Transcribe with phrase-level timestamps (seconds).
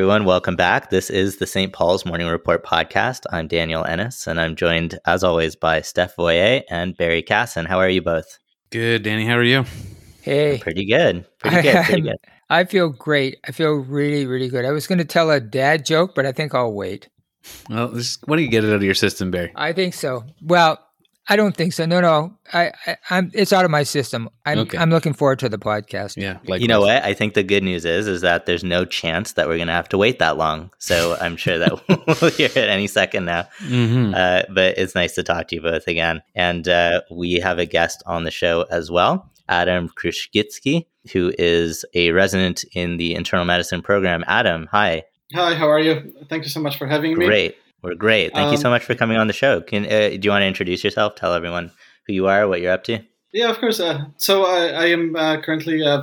[0.00, 0.24] everyone.
[0.24, 0.88] Welcome back.
[0.88, 1.74] This is the St.
[1.74, 3.26] Paul's Morning Report podcast.
[3.32, 7.66] I'm Daniel Ennis, and I'm joined, as always, by Steph Voyer and Barry Casson.
[7.66, 8.38] How are you both?
[8.70, 9.26] Good, Danny.
[9.26, 9.66] How are you?
[10.22, 10.56] Hey.
[10.56, 11.26] Pretty good.
[11.38, 11.84] Pretty good.
[11.84, 12.16] Pretty good.
[12.48, 13.40] I feel great.
[13.46, 14.64] I feel really, really good.
[14.64, 17.10] I was going to tell a dad joke, but I think I'll wait.
[17.68, 19.52] Well, this, why don't you get it out of your system, Barry?
[19.54, 20.24] I think so.
[20.40, 20.78] Well,
[21.30, 21.86] I don't think so.
[21.86, 22.34] No, no.
[22.52, 24.28] I, I am It's out of my system.
[24.44, 24.58] I'm.
[24.58, 24.76] Okay.
[24.76, 26.16] I'm looking forward to the podcast.
[26.16, 26.34] Yeah.
[26.40, 26.60] Likewise.
[26.60, 27.04] You know what?
[27.04, 29.88] I think the good news is is that there's no chance that we're gonna have
[29.90, 30.72] to wait that long.
[30.78, 31.88] So I'm sure that
[32.20, 33.42] we'll hear it any second now.
[33.60, 34.12] Mm-hmm.
[34.12, 36.20] Uh, but it's nice to talk to you both again.
[36.34, 41.84] And uh, we have a guest on the show as well, Adam Krushgitsky, who is
[41.94, 44.24] a resident in the internal medicine program.
[44.26, 45.04] Adam, hi.
[45.32, 45.54] Hi.
[45.54, 46.12] How are you?
[46.28, 47.24] Thank you so much for having me.
[47.24, 47.56] Great.
[47.82, 48.34] We're great.
[48.34, 49.60] Thank um, you so um, much for coming on the show.
[49.60, 51.14] Can uh, do you want to introduce yourself?
[51.14, 51.70] Tell everyone
[52.06, 53.00] who you are, what you're up to.
[53.32, 53.80] Yeah, of course.
[53.80, 56.02] Uh, so I, I am uh, currently uh,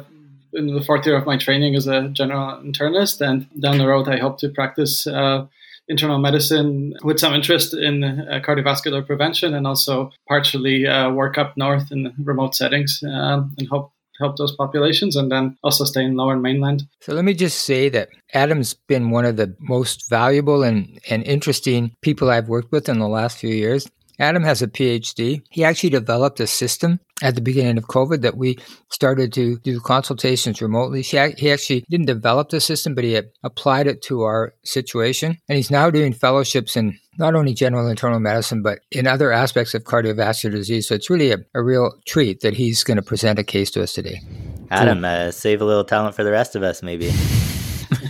[0.54, 4.08] in the fourth year of my training as a general internist, and down the road
[4.08, 5.46] I hope to practice uh,
[5.88, 11.92] internal medicine with some interest in uh, cardiovascular prevention, and also partially work up north
[11.92, 16.38] in remote settings, um, and hope help those populations and then also stay in lower
[16.38, 16.88] mainland.
[17.02, 21.24] So let me just say that Adam's been one of the most valuable and, and
[21.24, 23.88] interesting people I've worked with in the last few years.
[24.20, 25.42] Adam has a PhD.
[25.50, 28.58] He actually developed a system at the beginning of COVID that we
[28.90, 31.02] started to do consultations remotely.
[31.02, 35.38] He actually didn't develop the system, but he applied it to our situation.
[35.48, 39.74] And he's now doing fellowships in not only general internal medicine, but in other aspects
[39.74, 40.88] of cardiovascular disease.
[40.88, 43.84] So it's really a, a real treat that he's going to present a case to
[43.84, 44.22] us today.
[44.70, 47.12] Adam, uh, save a little talent for the rest of us, maybe.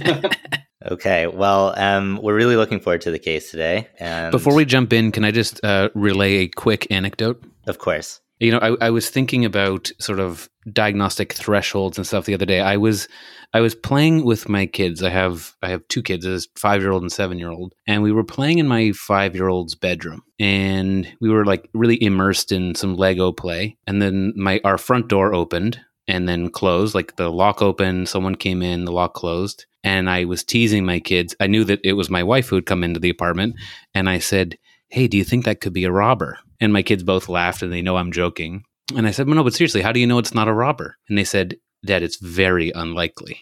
[0.91, 3.88] okay, well, um, we're really looking forward to the case today.
[3.99, 7.44] And before we jump in, can I just uh, relay a quick anecdote?
[7.67, 8.21] Of course.
[8.39, 12.45] You know, I, I was thinking about sort of diagnostic thresholds and stuff the other
[12.45, 12.61] day.
[12.61, 13.07] I was
[13.53, 15.01] I was playing with my kids.
[15.01, 18.03] I have I have two kids, a five year old and seven year old, and
[18.03, 22.51] we were playing in my five year old's bedroom, and we were like really immersed
[22.51, 23.78] in some Lego play.
[23.88, 28.09] And then my our front door opened and then closed, like the lock opened.
[28.09, 31.35] Someone came in, the lock closed, and I was teasing my kids.
[31.40, 33.56] I knew that it was my wife who had come into the apartment,
[33.94, 34.57] and I said,
[34.90, 37.72] "Hey, do you think that could be a robber?" And my kids both laughed and
[37.72, 38.63] they know I'm joking.
[38.95, 40.97] And I said, well, no, but seriously, how do you know it's not a robber?
[41.09, 43.39] And they said that it's very unlikely.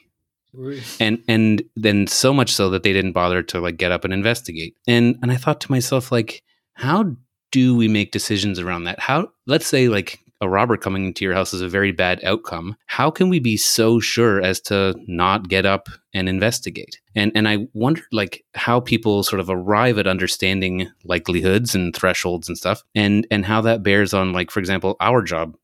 [1.00, 4.14] And and then so much so that they didn't bother to like get up and
[4.14, 4.76] investigate.
[4.88, 6.44] And and I thought to myself, like,
[6.74, 7.16] how
[7.52, 9.00] do we make decisions around that?
[9.00, 12.76] How let's say like a robber coming into your house is a very bad outcome,
[12.88, 17.00] how can we be so sure as to not get up and investigate?
[17.16, 22.48] And and I wonder like how people sort of arrive at understanding likelihoods and thresholds
[22.48, 25.56] and stuff and and how that bears on like for example our job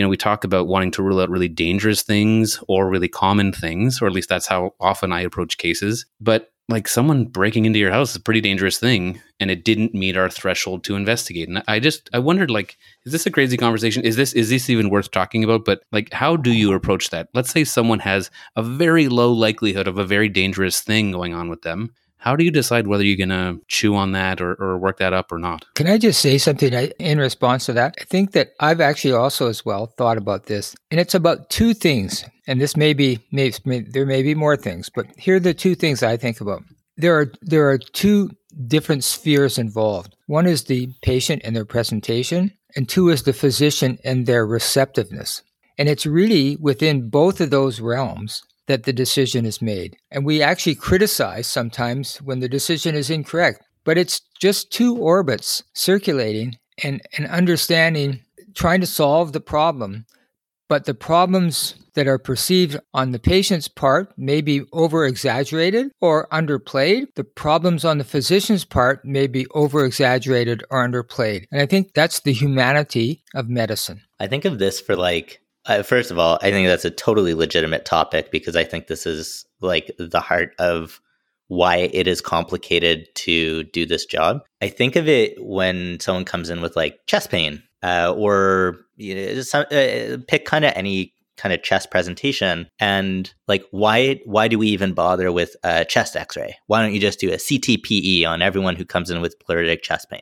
[0.00, 3.52] you know, we talk about wanting to rule out really dangerous things or really common
[3.52, 6.06] things, or at least that's how often I approach cases.
[6.22, 9.92] But like someone breaking into your house is a pretty dangerous thing and it didn't
[9.92, 11.50] meet our threshold to investigate.
[11.50, 14.02] And i just i wondered like is this a crazy conversation?
[14.04, 15.66] Is this is this even worth talking about?
[15.66, 17.28] But like how do you approach that?
[17.34, 21.50] Let's say someone has a very low likelihood of a very dangerous thing going on
[21.50, 24.76] with them how do you decide whether you're going to chew on that or, or
[24.76, 25.64] work that up or not?
[25.74, 27.94] Can I just say something in response to that?
[28.00, 31.74] I think that I've actually also as well thought about this, and it's about two
[31.74, 32.24] things.
[32.46, 35.54] And this may be, may, may, there may be more things, but here are the
[35.54, 36.62] two things I think about.
[36.96, 38.30] There are there are two
[38.66, 40.14] different spheres involved.
[40.26, 45.42] One is the patient and their presentation, and two is the physician and their receptiveness.
[45.78, 49.96] And it's really within both of those realms that the decision is made.
[50.12, 55.64] And we actually criticize sometimes when the decision is incorrect, but it's just two orbits
[55.74, 58.22] circulating and, and understanding,
[58.54, 60.06] trying to solve the problem.
[60.68, 66.28] But the problems that are perceived on the patient's part may be over exaggerated or
[66.28, 67.06] underplayed.
[67.16, 71.46] The problems on the physician's part may be over exaggerated or underplayed.
[71.50, 74.02] And I think that's the humanity of medicine.
[74.20, 77.34] I think of this for like uh, first of all, I think that's a totally
[77.34, 81.00] legitimate topic because I think this is like the heart of
[81.48, 84.42] why it is complicated to do this job.
[84.62, 89.14] I think of it when someone comes in with like chest pain uh, or you
[89.14, 94.46] know, some, uh, pick kind of any kind of chest presentation and like why why
[94.46, 98.26] do we even bother with a chest x-ray why don't you just do a ctpe
[98.26, 100.20] on everyone who comes in with pleuritic chest pain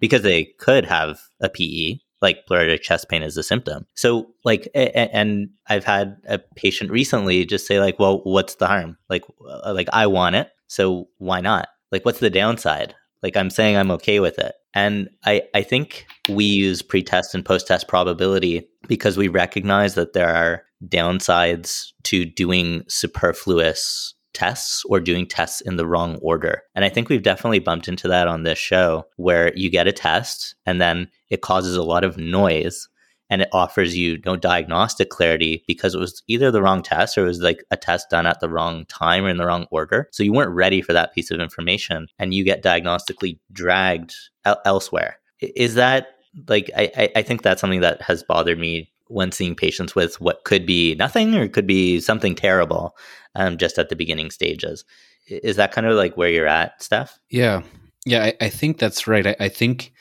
[0.00, 3.86] because they could have a pe like pleuritic chest pain is a symptom.
[3.94, 8.96] So like, and I've had a patient recently just say like, well, what's the harm?
[9.08, 10.50] Like, uh, like I want it.
[10.66, 11.68] So why not?
[11.92, 12.94] Like, what's the downside?
[13.22, 14.54] Like I'm saying I'm okay with it.
[14.74, 20.28] And I, I think we use pre-test and post-test probability because we recognize that there
[20.28, 26.62] are downsides to doing superfluous tests or doing tests in the wrong order.
[26.74, 29.92] And I think we've definitely bumped into that on this show where you get a
[29.92, 32.86] test and then it causes a lot of noise
[33.30, 37.24] and it offers you no diagnostic clarity because it was either the wrong test or
[37.24, 40.06] it was like a test done at the wrong time or in the wrong order.
[40.12, 44.60] So you weren't ready for that piece of information and you get diagnostically dragged el-
[44.66, 45.18] elsewhere.
[45.40, 46.08] Is that
[46.46, 50.44] like, I, I think that's something that has bothered me when seeing patients with what
[50.44, 52.96] could be nothing or could be something terrible
[53.34, 54.84] um, just at the beginning stages.
[55.28, 57.18] Is that kind of like where you're at, Steph?
[57.30, 57.62] Yeah.
[58.04, 59.26] Yeah, I, I think that's right.
[59.26, 59.92] I, I think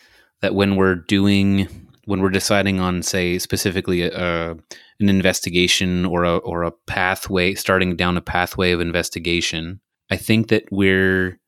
[0.41, 1.67] that when we're doing
[2.05, 4.53] when we're deciding on, say, specifically a, uh,
[4.99, 9.81] an investigation or a or a pathway, starting down a pathway of investigation,
[10.11, 11.39] I think that we're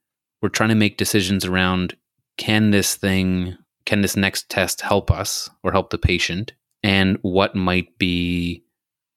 [0.41, 1.95] we're trying to make decisions around
[2.37, 6.53] can this thing, can this next test help us or help the patient,
[6.87, 8.63] and what might be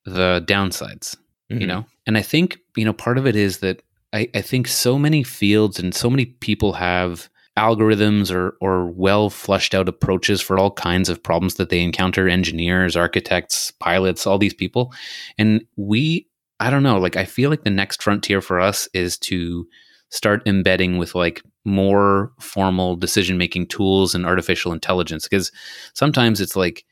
[0.05, 1.17] the downsides,
[1.51, 1.61] mm-hmm.
[1.61, 1.87] you know.
[2.07, 3.83] And I think you know part of it is that
[4.13, 9.31] I, I think so many fields and so many people have algorithms or, or well
[9.31, 14.39] flushed out approaches for all kinds of problems that they encounter engineers architects pilots all
[14.39, 14.95] these people
[15.37, 16.27] and we
[16.61, 19.67] i don't know like i feel like the next frontier for us is to
[20.11, 25.51] start embedding with like more formal decision making tools and artificial intelligence because
[25.93, 26.85] sometimes it's like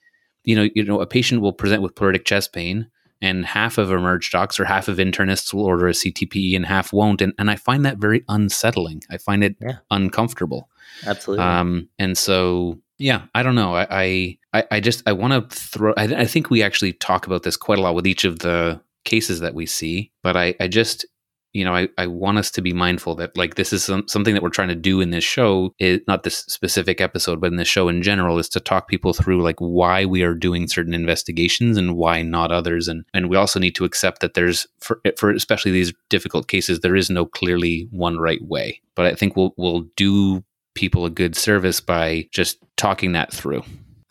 [0.48, 2.88] you know you know a patient will present with pleuritic chest pain
[3.20, 6.92] and half of emerge docs or half of internists will order a CTPE and half
[6.92, 7.20] won't.
[7.20, 9.02] And, and I find that very unsettling.
[9.10, 9.78] I find it yeah.
[9.90, 10.68] uncomfortable.
[11.04, 11.44] Absolutely.
[11.44, 13.74] Um, and so, yeah, I don't know.
[13.74, 17.42] I, I, I just, I want to throw, I, I think we actually talk about
[17.42, 20.68] this quite a lot with each of the cases that we see, but I, I
[20.68, 21.04] just,
[21.52, 24.34] you know, I, I want us to be mindful that like this is some, something
[24.34, 27.56] that we're trying to do in this show, is not this specific episode, but in
[27.56, 30.94] this show in general, is to talk people through like why we are doing certain
[30.94, 35.00] investigations and why not others, and and we also need to accept that there's for
[35.16, 38.80] for especially these difficult cases, there is no clearly one right way.
[38.94, 43.64] But I think we'll we'll do people a good service by just talking that through.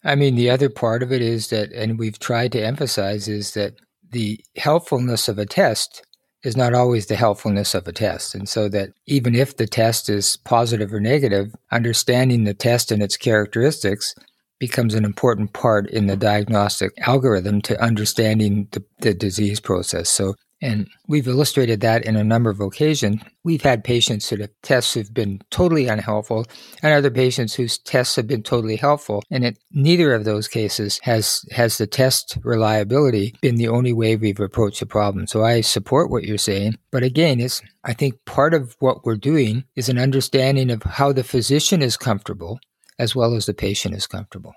[0.03, 3.53] I mean, the other part of it is that, and we've tried to emphasize, is
[3.53, 3.75] that
[4.09, 6.05] the helpfulness of a test
[6.43, 8.35] is not always the helpfulness of a test.
[8.35, 13.01] And so that even if the test is positive or negative, understanding the test and
[13.01, 14.13] its characteristics
[14.59, 20.09] becomes an important part in the diagnostic algorithm to understanding the, the disease process.
[20.09, 23.21] So and we've illustrated that in a number of occasions.
[23.43, 26.45] We've had patients whose tests have been totally unhelpful
[26.81, 29.23] and other patients whose tests have been totally helpful.
[29.29, 34.15] And in neither of those cases has, has the test reliability been the only way
[34.15, 35.27] we've approached the problem.
[35.27, 36.77] So I support what you're saying.
[36.91, 41.13] But again, it's, I think part of what we're doing is an understanding of how
[41.13, 42.59] the physician is comfortable
[42.99, 44.55] as well as the patient is comfortable.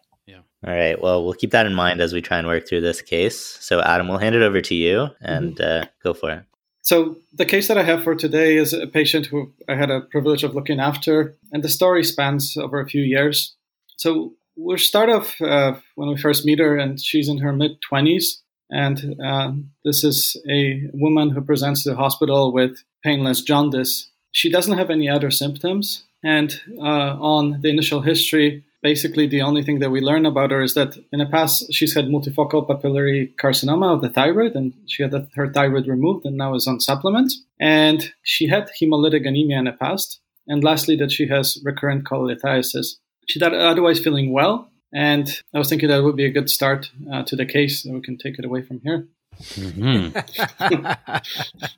[0.66, 1.00] All right.
[1.00, 3.38] Well, we'll keep that in mind as we try and work through this case.
[3.60, 5.84] So, Adam, we'll hand it over to you and mm-hmm.
[5.84, 6.44] uh, go for it.
[6.82, 10.02] So, the case that I have for today is a patient who I had a
[10.02, 13.54] privilege of looking after, and the story spans over a few years.
[13.96, 17.72] So, we'll start off uh, when we first meet her, and she's in her mid
[17.90, 18.40] 20s.
[18.70, 19.52] And uh,
[19.84, 24.10] this is a woman who presents to the hospital with painless jaundice.
[24.30, 26.04] She doesn't have any other symptoms.
[26.22, 30.62] And uh, on the initial history, basically the only thing that we learn about her
[30.62, 35.02] is that in the past she's had multifocal papillary carcinoma of the thyroid and she
[35.02, 39.64] had her thyroid removed and now is on supplements and she had hemolytic anemia in
[39.64, 40.20] the past.
[40.46, 42.96] And lastly that she has recurrent cholelithiasis
[43.28, 44.70] she's otherwise feeling well.
[44.92, 47.94] And i was thinking that would be a good start uh, to the case and
[47.94, 49.08] we can take it away from here.
[49.40, 50.18] Mm-hmm.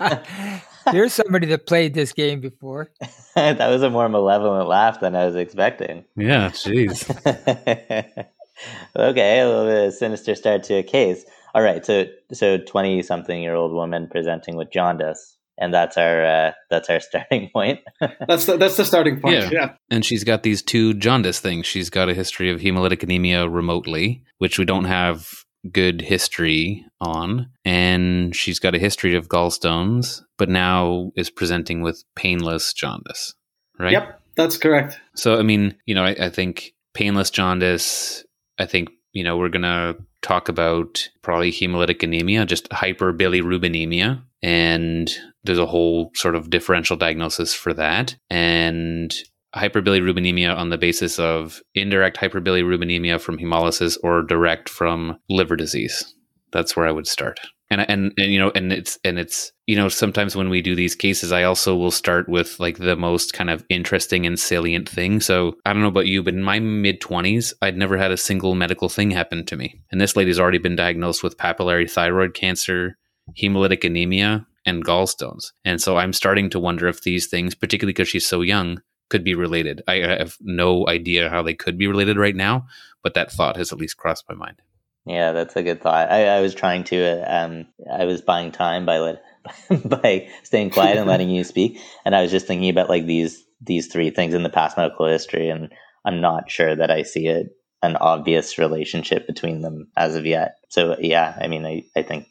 [0.00, 2.90] was, Here's somebody that played this game before.
[3.34, 6.04] that was a more malevolent laugh than I was expecting.
[6.16, 7.08] Yeah, jeez.
[8.96, 11.24] okay, a little bit of sinister start to a case.
[11.54, 16.24] All right, so so twenty something year old woman presenting with jaundice, and that's our
[16.24, 17.80] uh, that's our starting point.
[18.26, 19.34] that's the, that's the starting point.
[19.34, 19.50] Yeah.
[19.50, 21.66] yeah, and she's got these two jaundice things.
[21.66, 25.28] She's got a history of hemolytic anemia remotely, which we don't have
[25.72, 32.04] good history on, and she's got a history of gallstones, but now is presenting with
[32.16, 33.34] painless jaundice,
[33.78, 33.92] right?
[33.92, 34.98] Yep, that's correct.
[35.14, 38.24] So, I mean, you know, I, I think painless jaundice,
[38.58, 44.22] I think, you know, we're going to talk about probably hemolytic anemia, just hyperbilirubinemia.
[44.42, 45.10] And
[45.44, 48.16] there's a whole sort of differential diagnosis for that.
[48.30, 49.14] And
[49.56, 56.14] hyperbilirubinemia on the basis of indirect hyperbilirubinemia from hemolysis or direct from liver disease.
[56.52, 57.40] That's where I would start.
[57.70, 60.74] And, and and you know and it's and it's you know sometimes when we do
[60.74, 64.88] these cases I also will start with like the most kind of interesting and salient
[64.88, 65.20] thing.
[65.20, 68.16] So I don't know about you but in my mid 20s I'd never had a
[68.16, 69.82] single medical thing happen to me.
[69.92, 72.96] And this lady's already been diagnosed with papillary thyroid cancer
[73.36, 75.52] hemolytic anemia and gallstones.
[75.64, 79.24] And so I'm starting to wonder if these things, particularly because she's so young, could
[79.24, 79.82] be related.
[79.88, 82.66] I have no idea how they could be related right now,
[83.02, 84.60] but that thought has at least crossed my mind.
[85.06, 86.10] Yeah, that's a good thought.
[86.10, 89.22] I, I was trying to, um, I was buying time by let,
[89.84, 93.44] by staying quiet and letting you speak, and I was just thinking about like these
[93.60, 95.72] these three things in the past medical history, and
[96.04, 97.48] I'm not sure that I see it
[97.82, 100.56] an obvious relationship between them as of yet.
[100.68, 102.28] So yeah, I mean, I, I think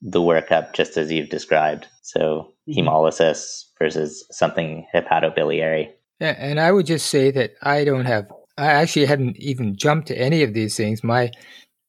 [0.00, 1.86] the workup just as you've described.
[2.02, 2.88] So mm-hmm.
[2.88, 5.90] hemolysis versus something hepatobiliary.
[6.20, 8.26] Yeah, and I would just say that I don't have.
[8.58, 11.04] I actually hadn't even jumped to any of these things.
[11.04, 11.30] My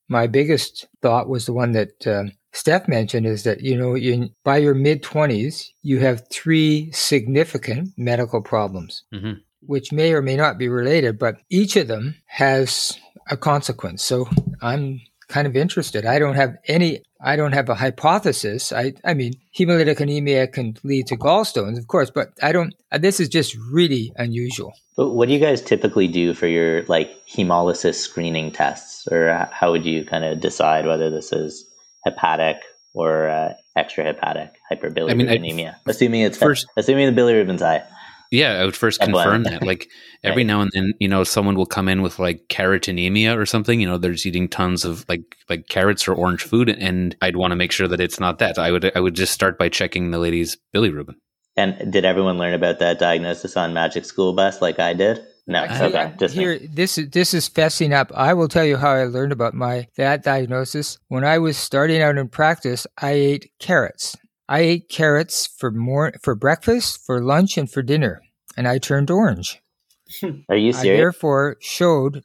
[0.09, 4.31] my biggest thought was the one that um, Steph mentioned is that you know in,
[4.43, 9.03] by your mid twenties you have three significant medical problems.
[9.13, 12.97] Mm-hmm which may or may not be related, but each of them has
[13.29, 14.03] a consequence.
[14.03, 14.27] So
[14.61, 16.05] I'm kind of interested.
[16.05, 18.71] I don't have any, I don't have a hypothesis.
[18.71, 23.19] I, I mean, hemolytic anemia can lead to gallstones, of course, but I don't, this
[23.19, 24.73] is just really unusual.
[24.95, 29.07] But what do you guys typically do for your like hemolysis screening tests?
[29.11, 31.65] Or how would you kind of decide whether this is
[32.05, 32.57] hepatic
[32.93, 35.29] or uh, extrahepatic hyperbilirubinemia?
[35.29, 37.83] I mean, assuming it's first, assuming the bilirubin's high.
[38.31, 39.63] Yeah, I would first confirm that.
[39.63, 39.89] Like
[40.23, 40.47] every right.
[40.47, 43.79] now and then, you know, someone will come in with like carotenemia or something.
[43.79, 47.37] You know, they're just eating tons of like like carrots or orange food, and I'd
[47.37, 48.57] want to make sure that it's not that.
[48.57, 51.15] I would I would just start by checking the lady's bilirubin.
[51.55, 55.25] And did everyone learn about that diagnosis on Magic School Bus like I did?
[55.47, 56.59] No, okay, just here.
[56.59, 56.67] Me.
[56.67, 58.11] This is this is fessing up.
[58.13, 60.99] I will tell you how I learned about my that diagnosis.
[61.07, 64.17] When I was starting out in practice, I ate carrots.
[64.49, 68.21] I ate carrots for more for breakfast, for lunch, and for dinner,
[68.55, 69.61] and I turned orange.
[70.49, 70.97] Are you serious?
[70.97, 72.23] I therefore showed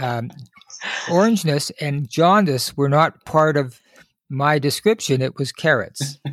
[0.00, 0.30] um,
[1.06, 3.80] orangeness and jaundice were not part of
[4.28, 5.22] my description.
[5.22, 6.18] It was carrots.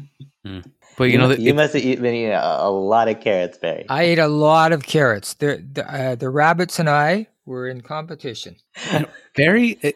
[0.45, 0.59] Hmm.
[0.97, 3.85] But you, you know, that you must have eaten a, lot of carrots, Barry.
[3.87, 5.35] I ate a lot of carrots.
[5.35, 8.57] The the, uh, the rabbits and I were in competition.
[9.37, 9.91] Barry, uh,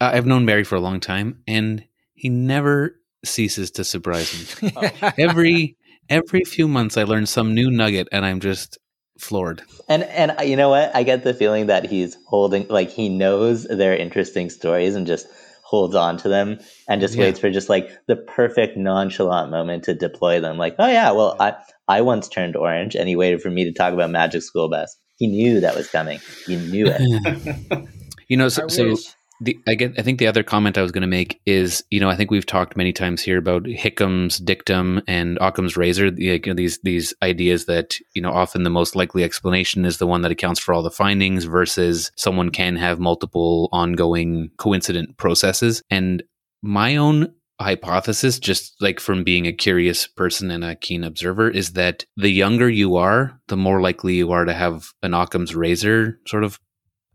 [0.00, 1.84] I've known Barry for a long time, and
[2.14, 4.72] he never ceases to surprise me.
[4.76, 5.10] Oh.
[5.18, 5.76] every
[6.08, 8.78] every few months, I learn some new nugget, and I'm just
[9.18, 9.62] floored.
[9.88, 10.94] And and uh, you know what?
[10.94, 15.26] I get the feeling that he's holding, like he knows they're interesting stories, and just
[15.72, 17.24] holds on to them and just yeah.
[17.24, 20.58] waits for just like the perfect nonchalant moment to deploy them.
[20.58, 21.54] Like, oh yeah, well I
[21.88, 24.96] I once turned orange, and he waited for me to talk about Magic School Bus.
[25.16, 26.20] He knew that was coming.
[26.46, 27.88] He knew it.
[28.28, 28.96] you know, so, so
[29.42, 29.98] the, I get.
[29.98, 32.30] I think the other comment I was going to make is, you know, I think
[32.30, 36.06] we've talked many times here about Hickam's dictum and Occam's razor.
[36.06, 40.06] You know, these these ideas that you know often the most likely explanation is the
[40.06, 45.82] one that accounts for all the findings versus someone can have multiple ongoing coincident processes.
[45.90, 46.22] And
[46.62, 51.72] my own hypothesis, just like from being a curious person and a keen observer, is
[51.72, 56.20] that the younger you are, the more likely you are to have an Occam's razor
[56.26, 56.60] sort of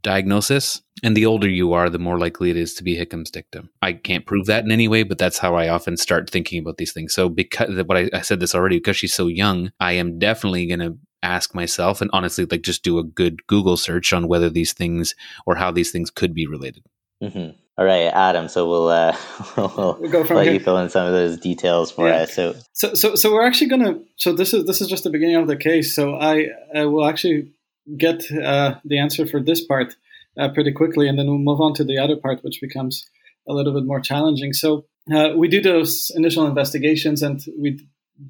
[0.01, 0.81] diagnosis.
[1.03, 3.69] And the older you are, the more likely it is to be Hickam's dictum.
[3.81, 6.77] I can't prove that in any way, but that's how I often start thinking about
[6.77, 7.13] these things.
[7.13, 10.65] So, because what I, I said this already, because she's so young, I am definitely
[10.65, 14.49] going to ask myself and honestly, like just do a good Google search on whether
[14.49, 16.83] these things or how these things could be related.
[17.21, 17.57] Mm-hmm.
[17.79, 18.47] All right, Adam.
[18.47, 19.15] So we'll, uh,
[19.57, 20.53] we'll, we'll go from let here.
[20.53, 22.21] you fill in some of those details for yeah.
[22.21, 22.33] us.
[22.33, 23.99] So, so, so, so we're actually gonna.
[24.15, 25.95] So this is this is just the beginning of the case.
[25.95, 27.51] So I, I will actually
[27.95, 29.95] get uh, the answer for this part
[30.39, 33.05] uh, pretty quickly, and then we'll move on to the other part, which becomes
[33.47, 34.53] a little bit more challenging.
[34.53, 37.79] So uh, we do those initial investigations, and we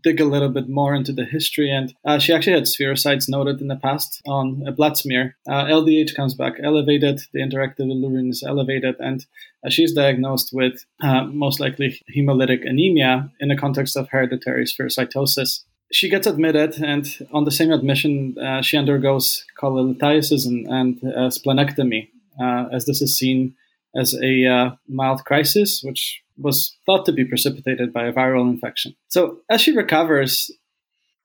[0.03, 1.71] dig a little bit more into the history.
[1.71, 5.37] And uh, she actually had spherocytes noted in the past on a blood smear.
[5.49, 9.25] Uh, LDH comes back elevated, the interactive bilirubin is elevated, and
[9.65, 15.63] uh, she's diagnosed with uh, most likely hemolytic anemia in the context of hereditary spherocytosis
[15.91, 22.09] she gets admitted, and on the same admission, uh, she undergoes cholelithiasis and, uh, splenectomy,
[22.41, 23.55] uh, as this is seen
[23.95, 28.95] as a uh, mild crisis, which was thought to be precipitated by a viral infection.
[29.07, 30.51] So, as she recovers,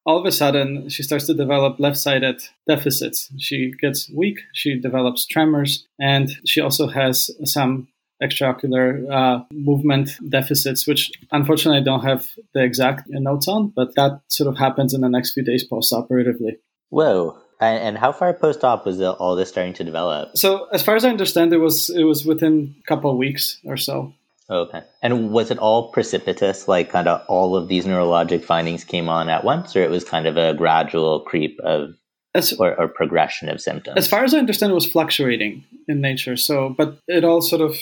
[0.07, 3.31] all of a sudden, she starts to develop left sided deficits.
[3.38, 7.88] She gets weak, she develops tremors, and she also has some
[8.22, 14.20] extraocular uh, movement deficits, which unfortunately I don't have the exact notes on, but that
[14.28, 16.58] sort of happens in the next few days post-operatively.
[16.90, 17.38] Whoa.
[17.60, 20.36] And how far post-op was all this starting to develop?
[20.36, 23.60] So, as far as I understand, it was it was within a couple of weeks
[23.64, 24.12] or so.
[24.50, 24.82] Okay.
[25.00, 29.28] And was it all precipitous, like kind of all of these neurologic findings came on
[29.28, 31.94] at once, or it was kind of a gradual creep of
[32.34, 33.96] as, or, or progression of symptoms?
[33.96, 36.36] As far as I understand, it was fluctuating in nature.
[36.36, 37.76] So, but it all sort of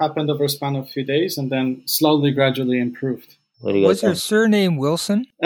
[0.00, 3.36] happened over a span of a few days and then slowly, gradually improved.
[3.60, 5.26] What you Was your her surname Wilson?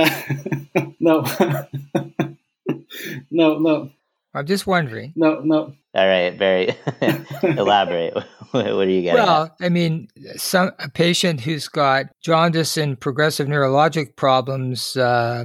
[1.00, 1.24] no,
[3.30, 3.90] no, no,
[4.34, 5.12] I'm just wondering.
[5.16, 5.74] no, no.
[5.94, 6.76] All right, very
[7.42, 8.14] elaborate.
[8.50, 9.20] what are you getting?
[9.20, 9.26] at?
[9.26, 14.96] Well, I mean, some a patient who's got jaundice and progressive neurologic problems.
[14.96, 15.44] Uh,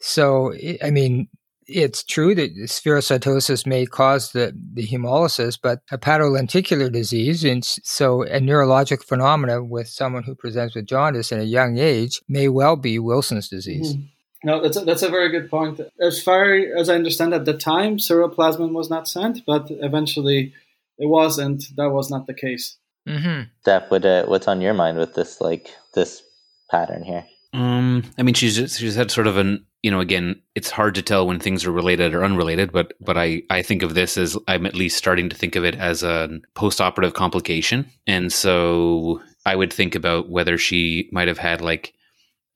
[0.00, 1.28] so, i I mean,
[1.68, 8.40] it's true that spherocytosis may cause the, the hemolysis, but hepatolenticular disease, and so a
[8.40, 12.98] neurologic phenomena with someone who presents with jaundice at a young age may well be
[12.98, 13.94] Wilson's disease.
[13.94, 14.08] Mhm.
[14.44, 15.80] No, that's a, that's a very good point.
[16.00, 20.54] As far as I understand, at the time, ceruloplasmin was not sent, but eventually
[20.96, 22.76] it was, and that was not the case.
[23.08, 23.48] Mm-hmm.
[23.62, 26.22] Steph, what uh, what's on your mind with this like this
[26.70, 27.24] pattern here?
[27.52, 30.94] Um, I mean, she's just, she's had sort of an you know again, it's hard
[30.96, 34.16] to tell when things are related or unrelated, but but I I think of this
[34.16, 39.22] as I'm at least starting to think of it as a post-operative complication, and so
[39.46, 41.94] I would think about whether she might have had like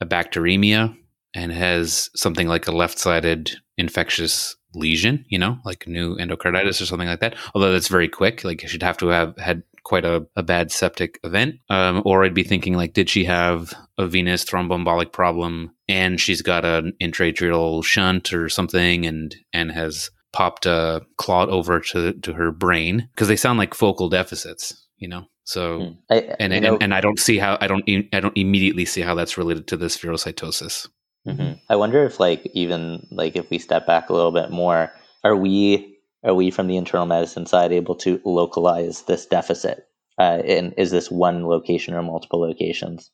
[0.00, 0.96] a bacteremia
[1.34, 7.08] and has something like a left-sided infectious lesion, you know, like new endocarditis or something
[7.08, 7.36] like that.
[7.54, 11.18] Although that's very quick, like she'd have to have had quite a, a bad septic
[11.24, 11.56] event.
[11.68, 16.42] Um, or I'd be thinking like, did she have a venous thromboembolic problem and she's
[16.42, 22.32] got an interatrial shunt or something and and has popped a clot over to to
[22.32, 25.26] her brain because they sound like focal deficits, you know.
[25.44, 25.90] So Hmm.
[26.10, 29.14] I, and and, and I don't see how I don't I don't immediately see how
[29.14, 30.88] that's related to this spherocytosis.
[31.26, 31.60] mhm.
[31.68, 34.90] I wonder if like even like if we step back a little bit more,
[35.24, 35.91] are we
[36.24, 39.86] are we from the internal medicine side able to localize this deficit?
[40.18, 43.10] Uh, and is this one location or multiple locations?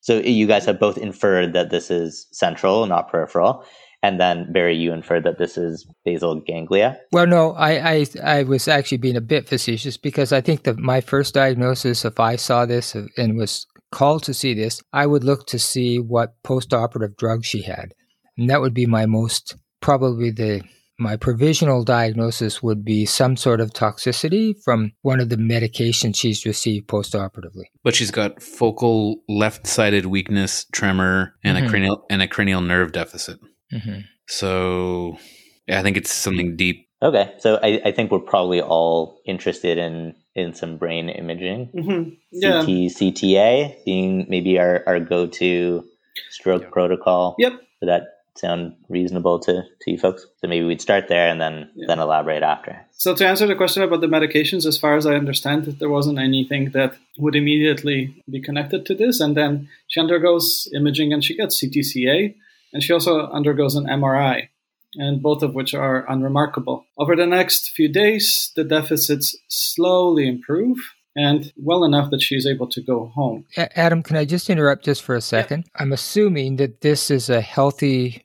[0.00, 3.64] So you guys have both inferred that this is central, not peripheral,
[4.02, 6.98] and then Barry, you inferred that this is basal ganglia.
[7.12, 10.78] Well, no, I, I I was actually being a bit facetious because I think that
[10.78, 15.22] my first diagnosis, if I saw this and was called to see this, I would
[15.22, 17.94] look to see what post-operative drug she had,
[18.36, 20.62] and that would be my most probably the
[21.02, 26.46] my provisional diagnosis would be some sort of toxicity from one of the medications she's
[26.46, 27.70] received post-operatively.
[27.84, 31.66] But she's got focal left-sided weakness, tremor, and Mhm.
[31.66, 33.38] a cranial and a cranial nerve deficit.
[33.70, 35.18] hmm So
[35.66, 36.86] yeah, I think it's something deep.
[37.02, 41.66] Okay, so I, I think we're probably all interested in in some brain imaging.
[41.74, 42.62] hmm Yeah.
[42.64, 45.84] CT, CTA being maybe our, our go to
[46.30, 46.70] stroke Yep.
[46.72, 47.34] protocol.
[47.38, 47.52] Yep.
[47.52, 48.02] Does that
[48.36, 50.26] sound reasonable to, to you folks?
[50.38, 51.86] So maybe we'd start there and then Yeah.
[51.88, 52.80] then elaborate after.
[52.92, 56.18] So to answer the question about the medications, as far as I understand, there wasn't
[56.18, 59.20] anything that would immediately be connected to this.
[59.20, 62.34] And then she undergoes imaging and she gets CTCA,
[62.72, 64.48] and she also undergoes an MRI,
[64.96, 66.84] and both of which are unremarkable.
[66.96, 70.78] Over the next few days, the deficits slowly improve,
[71.16, 73.44] and well enough that she's able to go home.
[73.56, 75.64] A- Adam, can I just interrupt just for a second?
[75.76, 78.24] I'm assuming that this is a healthy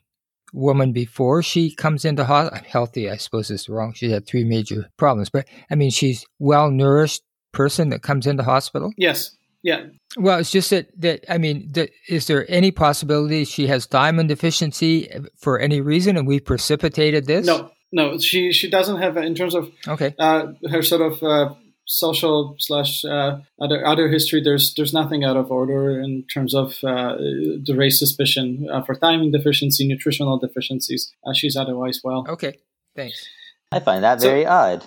[0.54, 2.63] woman before she comes into hospital.
[2.67, 3.93] Healthy, I suppose is wrong.
[3.93, 8.43] She had three major problems, but I mean, she's well nourished person that comes into
[8.43, 8.91] hospital.
[8.97, 9.36] Yes.
[9.63, 9.88] Yeah.
[10.15, 14.28] Well, it's just that that I mean, that, is there any possibility she has thiamine
[14.28, 17.45] deficiency for any reason, and we precipitated this?
[17.45, 17.71] No.
[17.91, 18.17] No.
[18.19, 20.15] She she doesn't have in terms of Okay.
[20.19, 21.56] uh, her sort of uh,
[21.88, 24.41] social slash uh, other other history.
[24.43, 28.93] There's there's nothing out of order in terms of uh, the race suspicion uh, for
[28.95, 31.12] thiamine deficiency, nutritional deficiencies.
[31.26, 32.26] Uh, she's otherwise well.
[32.30, 32.58] Okay.
[32.95, 33.26] Thanks.
[33.71, 34.84] I find that So- very odd.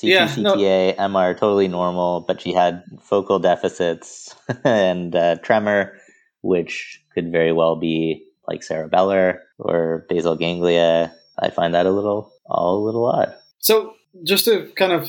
[0.00, 4.34] CT, Yeah, no- CTA, MR, totally normal, but she had focal deficits
[4.64, 5.92] and uh, tremor,
[6.40, 11.12] which could very well be like cerebellar or basal ganglia.
[11.38, 13.34] I find that a little, all a little odd.
[13.60, 15.08] So just to kind of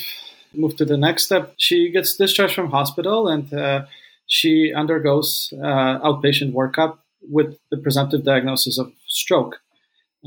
[0.53, 3.85] move to the next step, she gets discharged from hospital and uh,
[4.27, 9.59] she undergoes uh, outpatient workup with the presumptive diagnosis of stroke,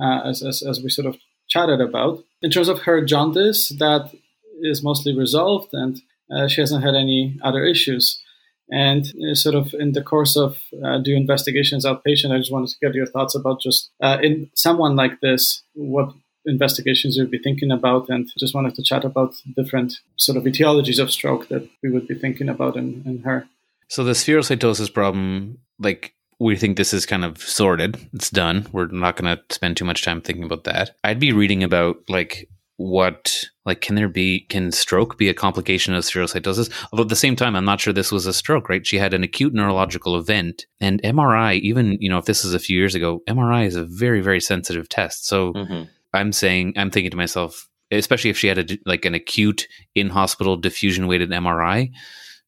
[0.01, 1.17] uh, as, as, as we sort of
[1.49, 2.25] chatted about.
[2.43, 4.15] In terms of her jaundice, that
[4.61, 6.01] is mostly resolved and
[6.35, 8.23] uh, she hasn't had any other issues.
[8.71, 12.71] And uh, sort of in the course of uh, doing investigations outpatient, I just wanted
[12.71, 16.13] to get your thoughts about just uh, in someone like this, what
[16.47, 21.03] investigations you'd be thinking about, and just wanted to chat about different sort of etiologies
[21.03, 23.47] of stroke that we would be thinking about in, in her.
[23.89, 27.97] So the spherocytosis problem, like we think this is kind of sorted.
[28.13, 28.67] It's done.
[28.73, 30.91] We're not going to spend too much time thinking about that.
[31.05, 35.95] I'd be reading about like what like can there be can stroke be a complication
[35.95, 38.87] of spherocytosis although at the same time i'm not sure this was a stroke right
[38.87, 42.59] she had an acute neurological event and mri even you know if this is a
[42.59, 45.85] few years ago mri is a very very sensitive test so hmm
[46.17, 50.11] I'm saying I'm thinking to myself, especially if she had a like an acute in
[50.11, 51.91] hospital diffusion weighted MRI,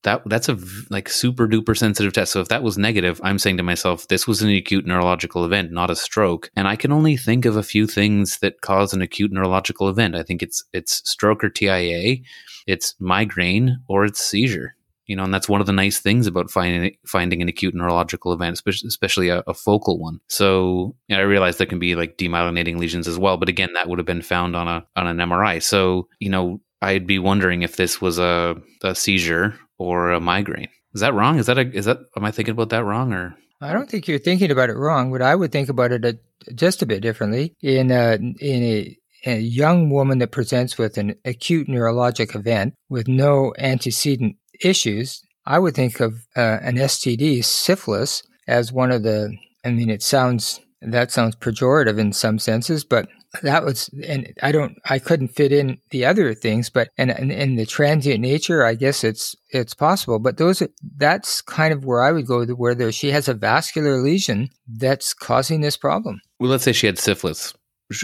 [0.04, 0.58] that that's a
[0.90, 2.32] like super duper sensitive test.
[2.32, 5.72] So if that was negative, I'm saying to myself, this was an acute neurological event,
[5.72, 6.50] not a stroke.
[6.56, 10.14] And I can only think of a few things that cause an acute neurological event.
[10.14, 12.18] I think it's it's stroke or TIA,
[12.66, 14.74] it's migraine, or it's seizure
[15.08, 18.32] you know, and that's one of the nice things about finding finding an acute neurological
[18.32, 20.20] event, especially, a, a, focal one.
[20.28, 23.70] So you know, I realize there can be like demyelinating lesions as well, but again,
[23.72, 25.62] that would have been found on a on an MRI.
[25.62, 30.68] So you know, I'd be wondering if this was a, a seizure or a migraine.
[30.94, 31.38] Is that wrong?
[31.38, 33.34] Is that a, is that am I thinking about that wrong or?
[33.60, 36.18] I don't think you're thinking about it wrong, but I would think about it a,
[36.54, 37.56] just a bit differently.
[37.60, 43.08] In a, in a a young woman that presents with an acute neurologic event with
[43.08, 49.36] no antecedent issues, I would think of uh, an STD, syphilis, as one of the.
[49.64, 53.08] I mean, it sounds that sounds pejorative in some senses, but
[53.42, 57.56] that was, and I don't, I couldn't fit in the other things, but and in
[57.56, 60.18] the transient nature, I guess it's it's possible.
[60.18, 60.62] But those,
[60.96, 65.12] that's kind of where I would go, where there she has a vascular lesion that's
[65.12, 66.20] causing this problem.
[66.38, 67.54] Well, let's say she had syphilis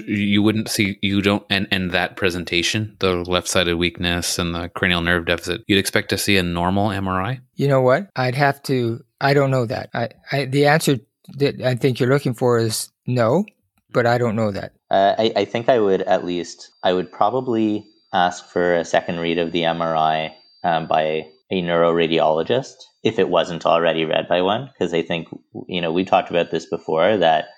[0.07, 5.03] you wouldn't see you don't and and that presentation the left-sided weakness and the cranial
[5.03, 8.09] nerve deficit you'd expect to see a normal mri you know what?
[8.17, 9.91] I'd have to i don't know that.
[9.95, 10.99] I, I the answer
[11.37, 13.45] that i think you're looking for is no
[13.93, 14.73] but i don't know that.
[14.91, 19.19] Uh, I, I think i would at least i would probably ask for a second
[19.19, 20.31] read of the mri
[20.63, 25.29] um, by a neuroradiologist if it wasn't already read by one because i think
[25.69, 27.49] you know we talked about this before that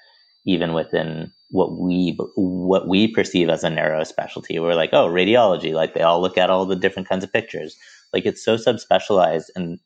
[0.46, 4.58] even within what we what we perceive as a narrow specialty.
[4.58, 7.76] We're like, oh, radiology, like they all look at all the different kinds of pictures.
[8.12, 9.78] Like it's so subspecialized, and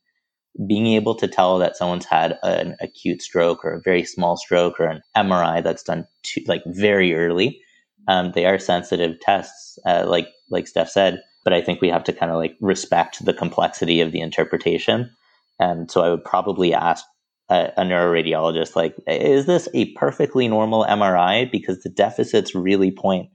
[0.66, 4.78] being able to tell that someone's had an acute stroke or a very small stroke
[4.80, 7.60] or an MRI that's done too, like very early,
[8.08, 11.22] um, they are sensitive tests, uh, like like Steph said.
[11.44, 15.10] But I think we have to kind of like respect the complexity of the interpretation.
[15.58, 17.04] And so I would probably ask
[17.50, 23.28] a, a neuroradiologist like is this a perfectly normal mri because the deficits really point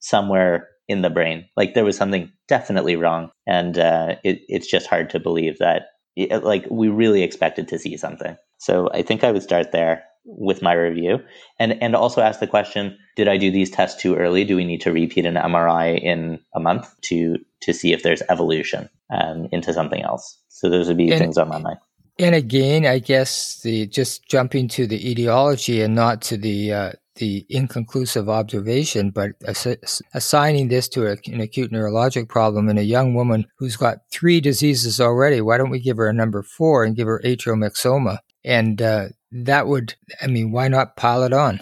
[0.00, 1.44] somewhere in the brain.
[1.56, 5.88] Like there was something definitely wrong and uh, it, it's just hard to believe that
[6.16, 8.36] it, like we really expected to see something.
[8.58, 11.18] So i think i would start there with my review.
[11.58, 14.44] And and also ask the question did i do these tests too early?
[14.44, 18.22] Do we need to repeat an mri in a month to to see if there's
[18.28, 20.38] evolution um, into something else?
[20.48, 21.78] So those would be and, things on my mind
[22.18, 26.92] and again, I guess the just jumping to the etiology and not to the uh,
[27.16, 32.82] the inconclusive observation, but ass- assigning this to a, an acute neurologic problem in a
[32.82, 35.40] young woman who's got three diseases already.
[35.40, 39.66] Why don't we give her a number four and give her atrial And uh, that
[39.66, 41.60] would, I mean, why not pile it on?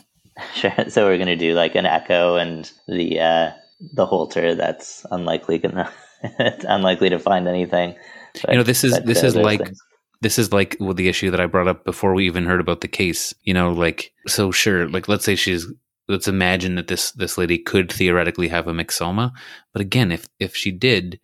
[0.54, 0.72] Sure.
[0.88, 3.50] So we're going to do like an echo and the uh,
[3.94, 4.54] the Holter.
[4.54, 5.90] That's unlikely gonna
[6.38, 7.94] unlikely to find anything.
[8.42, 9.64] But, you know, this is this uh, is like.
[9.64, 9.80] Things
[10.20, 12.81] this is like well, the issue that I brought up before we even heard about
[12.81, 13.35] the case.
[13.42, 15.66] You know, like so sure, like let's say she's
[16.09, 19.33] let's imagine that this this lady could theoretically have a myxoma,
[19.72, 21.20] but again, if if she did,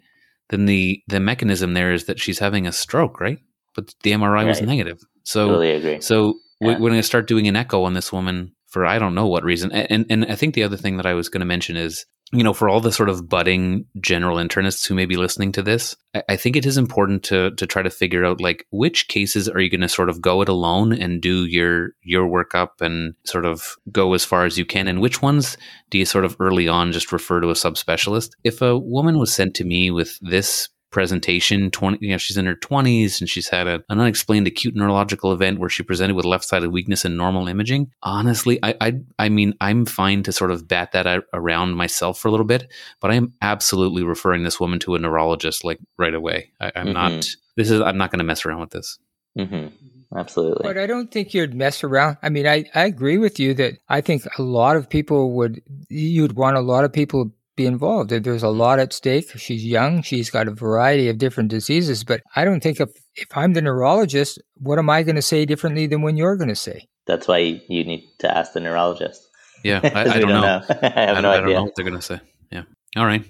[0.51, 3.39] then the the mechanism there is that she's having a stroke, right?
[3.75, 4.47] But the MRI right.
[4.47, 5.01] was negative.
[5.25, 6.01] So totally agree.
[6.01, 6.79] So yeah.
[6.79, 9.45] we're going to start doing an echo on this woman for I don't know what
[9.45, 9.73] reason.
[9.73, 12.43] And and I think the other thing that I was going to mention is you
[12.43, 15.95] know, for all the sort of budding general internists who may be listening to this,
[16.15, 19.49] I, I think it is important to to try to figure out like which cases
[19.49, 23.15] are you going to sort of go it alone and do your your workup and
[23.25, 25.59] sort of go as far as you can, and which ones
[25.91, 28.31] do you sort of early on just refer to a subspecialist?
[28.45, 32.47] If a woman was sent to me with this presentation 20 you know she's in
[32.47, 36.27] her 20s and she's had a, an unexplained acute neurological event where she presented with
[36.27, 40.69] left-sided weakness and normal imaging honestly I, I i mean i'm fine to sort of
[40.69, 44.79] bat that around myself for a little bit but i am absolutely referring this woman
[44.81, 46.93] to a neurologist like right away I, am mm-hmm.
[46.93, 48.99] not this is i'm not going to mess around with this
[49.37, 49.69] mm-hmm.
[50.15, 50.63] Absolutely.
[50.63, 52.19] But I don't think you'd mess around.
[52.23, 55.63] I mean, I, I agree with you that I think a lot of people would,
[55.89, 58.11] you'd want a lot of people be involved.
[58.11, 59.31] There's a lot at stake.
[59.37, 60.03] She's young.
[60.03, 62.05] She's got a variety of different diseases.
[62.05, 65.45] But I don't think if, if I'm the neurologist, what am I going to say
[65.45, 66.89] differently than when you're going to say?
[67.07, 69.23] That's why you need to ask the neurologist.
[69.65, 70.41] Yeah, I, I don't, don't, know.
[70.41, 70.65] know.
[70.83, 72.21] I have I no I don't know what they're going to say.
[72.51, 72.63] Yeah.
[72.97, 73.25] All right.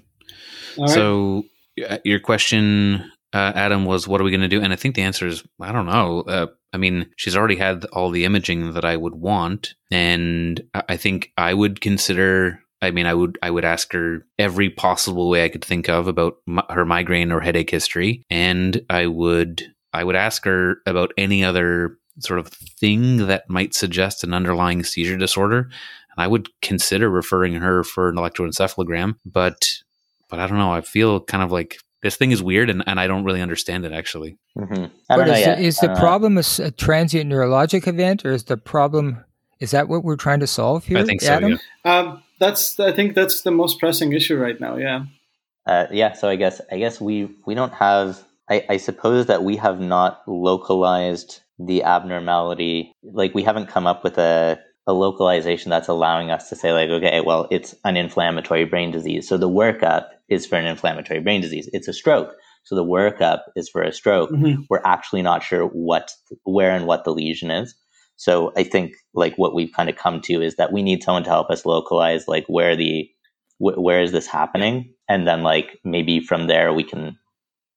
[0.79, 0.95] All right.
[0.95, 1.45] So
[2.05, 4.61] your question, uh, Adam, was what are we going to do?
[4.61, 6.23] And I think the answer is I don't know.
[6.23, 10.97] Uh, I mean, she's already had all the imaging that I would want, and I
[10.97, 15.45] think I would consider I mean, I would I would ask her every possible way
[15.45, 20.03] I could think of about my, her migraine or headache history, and I would I
[20.03, 25.17] would ask her about any other sort of thing that might suggest an underlying seizure
[25.17, 29.15] disorder, and I would consider referring her for an electroencephalogram.
[29.25, 29.79] But
[30.29, 30.73] but I don't know.
[30.73, 33.85] I feel kind of like this thing is weird and, and I don't really understand
[33.85, 34.39] it actually.
[34.59, 34.87] Mm-hmm.
[35.09, 39.25] But is, the, is the problem a, a, transient neurologic event, or is the problem
[39.61, 40.99] is that what we're trying to solve here?
[40.99, 41.33] I think so.
[41.33, 41.61] Adam?
[41.85, 41.97] Yeah.
[41.97, 44.77] Um, that's I think that's the most pressing issue right now.
[44.77, 45.05] Yeah.
[45.67, 46.13] Uh, yeah.
[46.13, 48.23] So I guess I guess we we don't have.
[48.51, 52.93] I, I suppose that we have not localized the abnormality.
[53.05, 56.91] Like we haven't come up with a a localization that's allowing us to say like
[56.91, 61.41] okay well it's an inflammatory brain disease so the workup is for an inflammatory brain
[61.41, 64.63] disease it's a stroke so the workup is for a stroke mm-hmm.
[64.69, 66.11] we're actually not sure what
[66.43, 67.77] where and what the lesion is
[68.23, 71.25] so I think like what we've kind of come to is that we need someone
[71.25, 73.11] to help us localize like where the
[73.59, 77.19] wh- where is this happening, and then like maybe from there we can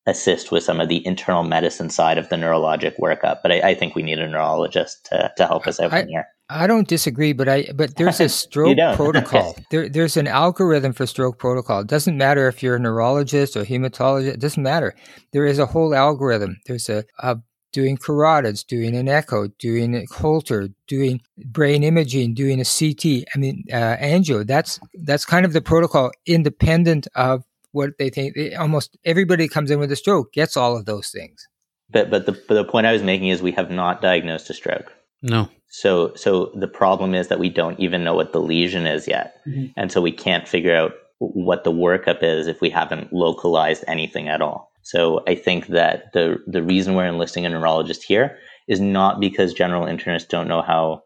[0.05, 3.37] assist with some of the internal medicine side of the neurologic workup.
[3.41, 6.27] But I, I think we need a neurologist to, to help us out I, here.
[6.47, 9.57] I don't disagree, but I but there's a stroke protocol.
[9.71, 11.79] there, there's an algorithm for stroke protocol.
[11.79, 14.35] It doesn't matter if you're a neurologist or hematologist.
[14.35, 14.93] It doesn't matter.
[15.33, 16.57] There is a whole algorithm.
[16.67, 17.37] There's a, a
[17.75, 23.27] doing carotids, doing an echo, doing a Holter, doing brain imaging, doing a CT.
[23.35, 24.47] I mean, uh, angio.
[24.47, 28.37] That's that's kind of the protocol, independent of what they think.
[28.57, 31.49] almost everybody comes in with a stroke gets all of those things.
[31.91, 34.53] But but the but the point I was making is we have not diagnosed a
[34.53, 34.93] stroke.
[35.21, 35.49] No.
[35.67, 39.41] So so the problem is that we don't even know what the lesion is yet,
[39.45, 39.65] mm-hmm.
[39.75, 44.29] and so we can't figure out what the workup is if we haven't localized anything
[44.29, 44.71] at all.
[44.85, 49.51] So I think that the the reason we're enlisting a neurologist here is not because
[49.51, 51.01] general internists don't know how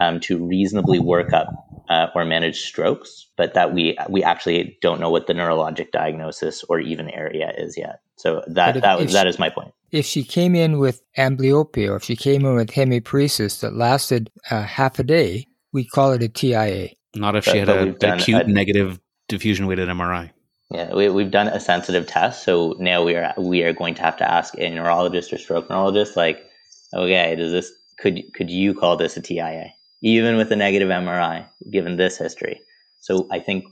[0.00, 1.46] um, to reasonably work up
[1.88, 6.64] uh, or manage strokes, but that we we actually don't know what the neurologic diagnosis
[6.68, 8.00] or even area is yet.
[8.16, 9.72] So that if, that was, that is my point.
[9.92, 14.28] If she came in with amblyopia or if she came in with hemiparesis that lasted
[14.50, 16.88] uh, half a day, we call it a TIA.
[17.14, 20.32] Not if she had an acute a, negative diffusion weighted MRI.
[20.70, 24.02] Yeah, we, we've done a sensitive test, so now we are we are going to
[24.02, 26.48] have to ask a neurologist or stroke neurologist, like,
[26.94, 31.46] okay, does this could could you call this a TIA, even with a negative MRI,
[31.70, 32.60] given this history?
[33.00, 33.64] So I think,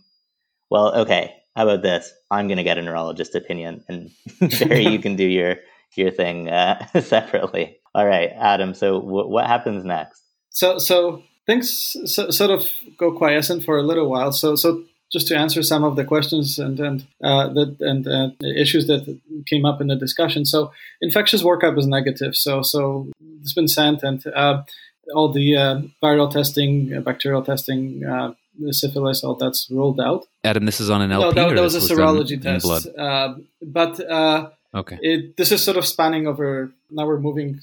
[0.70, 2.12] well, okay, how about this?
[2.32, 4.10] I'm going to get a neurologist opinion, and
[4.60, 5.56] Barry, you can do your
[5.94, 7.78] your thing uh, separately.
[7.94, 8.74] All right, Adam.
[8.74, 10.20] So w- what happens next?
[10.50, 14.32] So so things so, sort of go quiescent for a little while.
[14.32, 18.30] So so just to answer some of the questions and and uh, that and uh,
[18.56, 20.44] issues that came up in the discussion.
[20.44, 22.36] So infectious workup is negative.
[22.36, 23.08] So so
[23.40, 24.62] it's been sent and uh,
[25.14, 28.34] all the uh, viral testing, uh, bacterial testing, uh,
[28.70, 30.26] syphilis, all that's ruled out.
[30.44, 31.34] Adam, this is on an LP.
[31.34, 32.88] No, that, that was a serology test.
[33.62, 34.00] but
[34.74, 36.70] okay, it, this is sort of spanning over.
[36.90, 37.60] Now we're moving,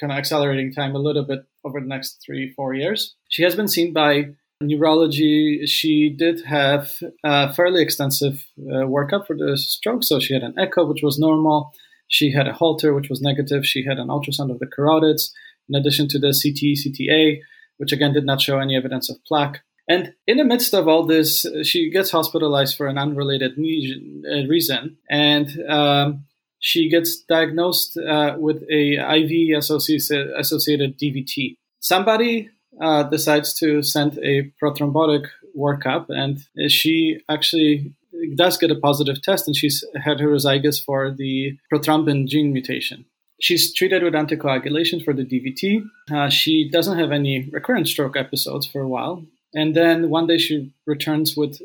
[0.00, 3.14] kind of accelerating time a little bit over the next three four years.
[3.28, 4.34] She has been seen by
[4.66, 6.92] neurology, she did have
[7.24, 10.04] a fairly extensive uh, workup for the stroke.
[10.04, 11.72] So she had an echo, which was normal.
[12.08, 13.66] She had a Holter, which was negative.
[13.66, 15.30] She had an ultrasound of the carotids,
[15.68, 17.40] in addition to the CT, CTA,
[17.78, 19.62] which again did not show any evidence of plaque.
[19.88, 24.96] And in the midst of all this, she gets hospitalized for an unrelated uh, reason,
[25.10, 26.24] and um,
[26.58, 31.56] she gets diagnosed uh, with a IV associated, associated DVT.
[31.80, 32.48] Somebody
[32.80, 37.94] uh, decides to send a prothrombotic workup, and she actually
[38.34, 43.04] does get a positive test, and she's heterozygous for the prothrombin gene mutation.
[43.40, 45.84] She's treated with anticoagulation for the DVT.
[46.10, 50.38] Uh, she doesn't have any recurrent stroke episodes for a while, and then one day
[50.38, 51.60] she returns with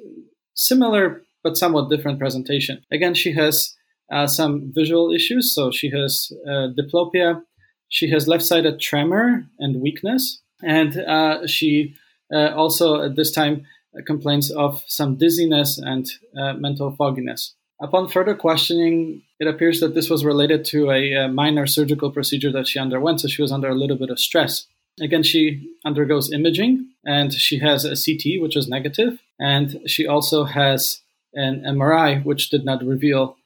[0.53, 2.83] similar but somewhat different presentation.
[2.91, 3.75] Again, she has
[4.11, 7.41] uh, some visual issues, so she has uh, diplopia.
[7.87, 11.95] She has left-sided tremor and weakness and uh, she
[12.33, 13.65] uh, also at this time
[14.05, 17.55] complains of some dizziness and uh, mental fogginess.
[17.81, 22.51] Upon further questioning, it appears that this was related to a, a, minor surgical procedure
[22.51, 24.67] that she underwent, so she was under a little bit of stress.
[25.01, 30.43] Again, she undergoes imaging and she has a CT, which is negative, and she also
[30.43, 31.01] has
[31.33, 33.37] an MRI, which did not reveal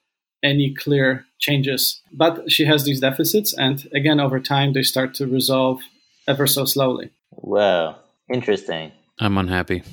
[0.42, 2.02] any clear changes.
[2.12, 5.82] But she has these deficits, and again, over time, they start to resolve
[6.28, 7.12] ever so slowly.
[7.30, 7.96] Whoa,
[8.32, 8.92] interesting.
[9.20, 9.84] I'm unhappy.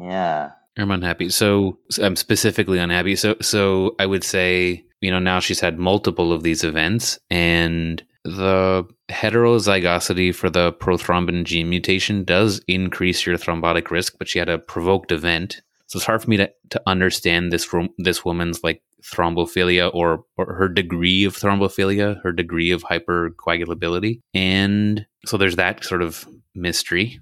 [0.00, 0.52] Yeah.
[0.78, 1.28] I'm unhappy.
[1.30, 3.16] So I'm specifically unhappy.
[3.16, 8.02] So so I would say, you know, now she's had multiple of these events and
[8.24, 14.48] the heterozygosity for the prothrombin gene mutation does increase your thrombotic risk, but she had
[14.48, 15.62] a provoked event.
[15.90, 20.54] So it's hard for me to, to understand this this woman's like thrombophilia or, or
[20.54, 24.20] her degree of thrombophilia, her degree of hypercoagulability.
[24.32, 27.18] And so there's that sort of mystery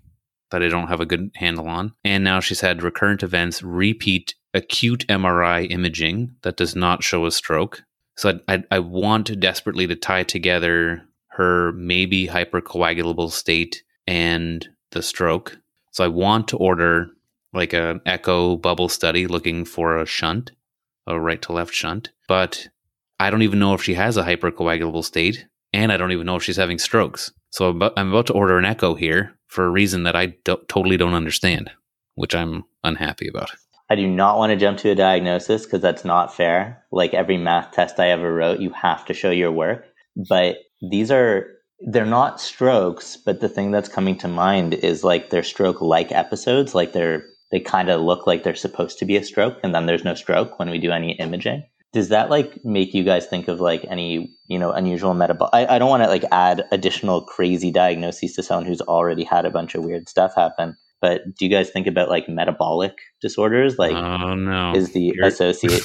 [0.51, 1.95] that I don't have a good handle on.
[2.05, 7.31] And now she's had recurrent events, repeat acute MRI imaging that does not show a
[7.31, 7.83] stroke.
[8.19, 15.03] So I, I, I want desperately to tie together her maybe hypercoagulable state and the
[15.03, 15.57] stroke.
[15.93, 17.09] So I want to order
[17.53, 20.53] like an echo bubble study looking for a shunt,
[21.07, 22.11] a right to left shunt.
[22.27, 22.69] But
[23.19, 26.37] I don't even know if she has a hypercoagulable state, and I don't even know
[26.37, 27.33] if she's having strokes.
[27.51, 30.97] So I'm about, to order an echo here for a reason that I don't, totally
[30.97, 31.71] don't understand,
[32.15, 33.51] which I'm unhappy about.
[33.91, 36.85] I do not want to jump to a diagnosis because that's not fair.
[36.93, 39.87] Like every math test I ever wrote, you have to show your work.
[40.29, 40.59] But
[40.91, 41.47] these are,
[41.81, 46.13] they're not strokes, but the thing that's coming to mind is like they're stroke like
[46.13, 46.75] episodes.
[46.75, 49.87] Like they're, they kind of look like they're supposed to be a stroke and then
[49.87, 51.65] there's no stroke when we do any imaging.
[51.93, 55.55] Does that like make you guys think of like any, you know, unusual metabolic?
[55.55, 59.47] I, I don't want to like add additional crazy diagnoses to someone who's already had
[59.47, 63.79] a bunch of weird stuff happen but do you guys think about like metabolic disorders?
[63.79, 65.83] Like, oh no, is the You're- associate?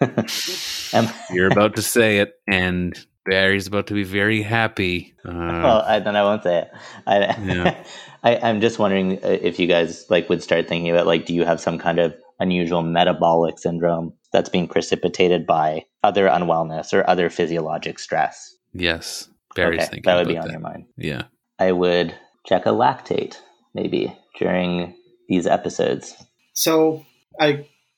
[1.30, 5.14] You're about to say it, and Barry's about to be very happy.
[5.24, 6.70] Uh, well, I, then I won't say it.
[7.06, 7.84] I, yeah.
[8.22, 11.34] I, I'm just wondering uh, if you guys like would start thinking about like, do
[11.34, 17.08] you have some kind of unusual metabolic syndrome that's being precipitated by other unwellness or
[17.08, 18.54] other physiologic stress?
[18.72, 20.52] Yes, Barry's okay, thinking that would be on that.
[20.52, 20.86] your mind.
[20.96, 21.24] Yeah,
[21.58, 22.14] I would
[22.46, 23.36] check a lactate
[23.74, 24.94] maybe during
[25.28, 26.14] these episodes.
[26.54, 27.04] So
[27.38, 27.52] I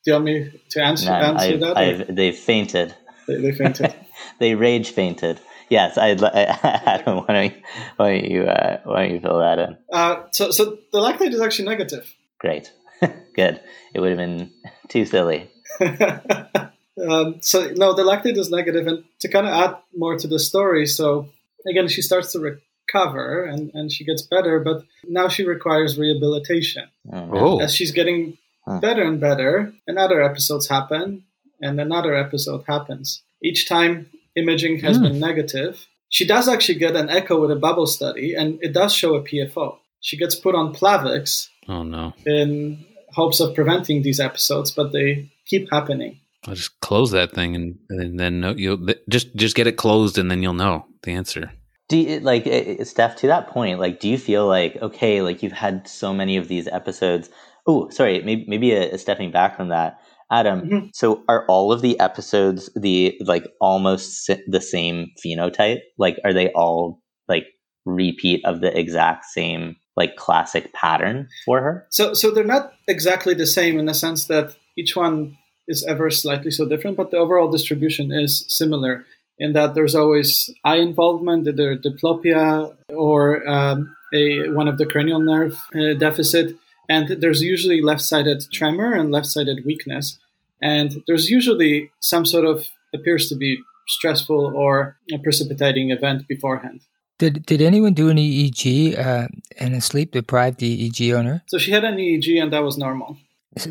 [0.05, 1.37] do you want me to answer, None.
[1.37, 1.77] answer I've, that?
[1.77, 2.95] I've, they've fainted.
[3.27, 3.95] They, they fainted.
[4.39, 5.41] they rage fainted.
[5.69, 6.23] Yes, I'd.
[6.25, 7.63] I, Adam, why don't you
[7.97, 9.77] why don't you, uh, why don't you fill that in?
[9.93, 12.13] Uh, so so the lactate is actually negative.
[12.39, 12.73] Great,
[13.35, 13.61] good.
[13.95, 14.51] It would have been
[14.89, 15.51] too silly.
[15.81, 20.39] um, so no, the lactate is negative, and to kind of add more to the
[20.39, 21.29] story, so
[21.69, 26.89] again, she starts to recover and, and she gets better, but now she requires rehabilitation.
[27.13, 27.61] Oh.
[27.61, 28.39] As she's getting
[28.81, 31.25] better and better, another episodes happen,
[31.62, 33.22] and another episode happens.
[33.42, 35.03] Each time imaging has mm.
[35.03, 38.92] been negative, she does actually get an echo with a bubble study, and it does
[38.92, 39.79] show a PFO.
[40.01, 41.48] She gets put on Plavix.
[41.68, 42.12] Oh no!
[42.27, 46.20] In hopes of preventing these episodes, but they keep happening.
[46.46, 50.31] I'll just close that thing, and, and then you'll just just get it closed, and
[50.31, 51.51] then you'll know the answer
[51.92, 52.48] do you, like
[52.85, 53.79] Steph to that point?
[53.79, 57.29] Like, do you feel like okay, like you've had so many of these episodes?
[57.66, 60.01] Oh, sorry, maybe maybe a, a stepping back from that,
[60.33, 60.61] Adam.
[60.62, 60.87] Mm-hmm.
[60.95, 65.81] So, are all of the episodes the like almost the same phenotype?
[65.99, 67.47] Like, are they all like
[67.85, 71.87] repeat of the exact same like classic pattern for her?
[71.90, 75.37] So, so they're not exactly the same in the sense that each one
[75.68, 79.05] is ever slightly so different, but the overall distribution is similar
[79.38, 85.21] in that there's always eye involvement, either diplopia or um, a one of the cranial
[85.21, 86.57] nerve uh, deficit,
[86.88, 90.18] and there's usually left-sided tremor and left-sided weakness,
[90.62, 96.81] and there's usually some sort of appears to be stressful or a precipitating event beforehand.
[97.18, 101.42] Did did anyone do an EEG uh, and a sleep deprived EEG on her?
[101.46, 103.18] So she had an EEG and that was normal.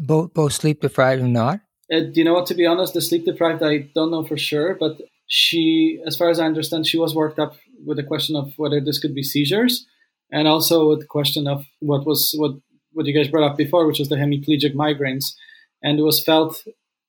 [0.02, 1.62] Both both sleep deprived and not.
[1.92, 2.46] Uh, do you know what?
[2.48, 6.30] To be honest, the sleep deprived I don't know for sure, but she, as far
[6.30, 9.24] as I understand, she was worked up with the question of whether this could be
[9.24, 9.86] seizures,
[10.32, 12.52] and also with the question of what was what
[12.94, 15.34] what you guys brought up before, which was the hemiplegic migraines,
[15.82, 16.64] and it was felt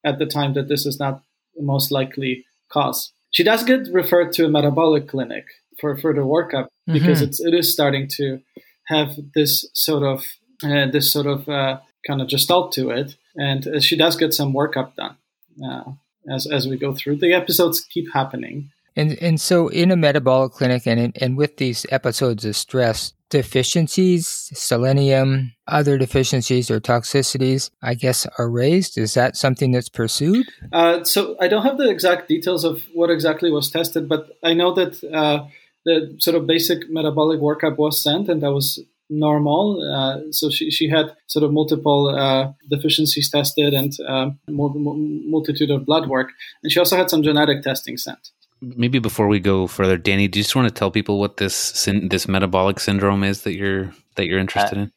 [0.05, 1.23] at the time that this is not
[1.55, 3.13] the most likely cause.
[3.31, 5.47] She does get referred to a metabolic clinic
[5.81, 6.93] for further workup mm-hmm.
[6.93, 8.41] because it's it is starting to
[8.87, 10.25] have this sort of
[10.65, 14.35] uh, this sort of uh, kind of gestalt to it, and uh, she does get
[14.35, 15.17] some workup done.
[15.65, 15.93] Uh,
[16.31, 17.17] as as we go through.
[17.17, 18.71] The episodes keep happening.
[18.97, 23.13] And and so in a metabolic clinic and in, and with these episodes of stress,
[23.31, 28.99] deficiencies, selenium, other deficiencies or toxicities, I guess, are raised.
[28.99, 30.47] Is that something that's pursued?
[30.73, 34.53] Uh, so I don't have the exact details of what exactly was tested, but I
[34.53, 35.47] know that uh,
[35.87, 39.81] the sort of basic metabolic workup was sent, and that was normal.
[39.83, 45.87] Uh, so she, she had sort of multiple uh, deficiencies tested and um, multitude of
[45.87, 46.31] blood work.
[46.63, 48.31] And she also had some genetic testing sent.
[48.63, 51.85] Maybe before we go further, Danny, do you just want to tell people what this
[51.85, 54.93] this metabolic syndrome is that you're that you're interested uh, in?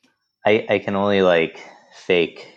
[0.45, 1.59] I, I can only like
[2.05, 2.47] fake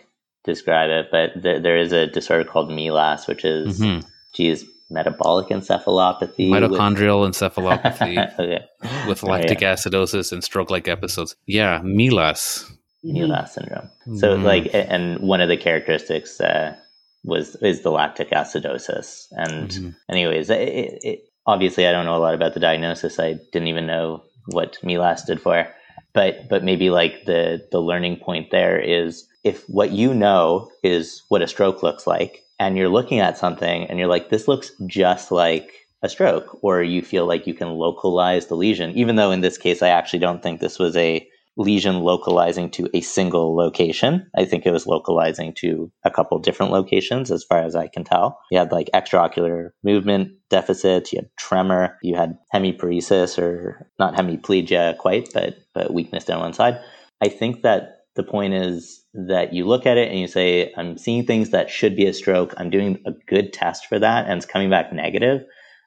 [0.43, 4.07] describe it, but th- there is a disorder called MELAS, which is, mm-hmm.
[4.33, 7.31] geez, metabolic encephalopathy, mitochondrial with...
[7.31, 8.65] encephalopathy okay.
[9.07, 9.73] with lactic yeah.
[9.73, 11.35] acidosis and stroke-like episodes.
[11.45, 12.71] Yeah, MELAS.
[13.03, 13.89] MELAS syndrome.
[14.17, 14.43] So, mm.
[14.43, 16.75] like, and one of the characteristics uh,
[17.23, 19.27] was is the lactic acidosis.
[19.31, 19.89] And, mm-hmm.
[20.09, 23.19] anyways, it, it, obviously, I don't know a lot about the diagnosis.
[23.19, 25.67] I didn't even know what MELAS stood for.
[26.13, 31.23] But, but maybe like the the learning point there is if what you know is
[31.29, 34.71] what a stroke looks like and you're looking at something and you're like, this looks
[34.87, 39.31] just like a stroke, or you feel like you can localize the lesion, even though
[39.31, 41.27] in this case, I actually don't think this was a
[41.59, 44.25] lesion localizing to a single location.
[44.35, 48.05] I think it was localizing to a couple different locations, as far as I can
[48.05, 48.39] tell.
[48.49, 54.97] You had like extraocular movement deficits, you had tremor, you had hemiparesis, or not hemiplegia
[54.97, 56.79] quite, but, but weakness down one side.
[57.21, 60.97] I think that the point is that you look at it and you say, I'm
[60.97, 62.53] seeing things that should be a stroke.
[62.57, 65.41] I'm doing a good test for that, and it's coming back negative.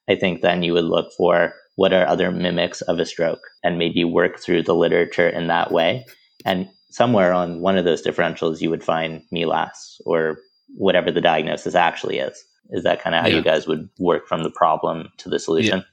[0.09, 3.79] I think then you would look for what are other mimics of a stroke and
[3.79, 6.05] maybe work through the literature in that way.
[6.45, 10.39] And somewhere on one of those differentials, you would find MELAS or
[10.77, 12.45] whatever the diagnosis actually is.
[12.71, 13.37] Is that kind of how yeah.
[13.37, 15.79] you guys would work from the problem to the solution?
[15.79, 15.85] Yeah.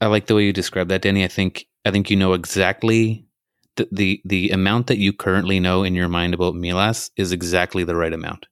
[0.00, 1.24] I like the way you describe that, Danny.
[1.24, 3.26] I think I think you know exactly
[3.76, 7.84] the, the the amount that you currently know in your mind about MELAS is exactly
[7.84, 8.46] the right amount.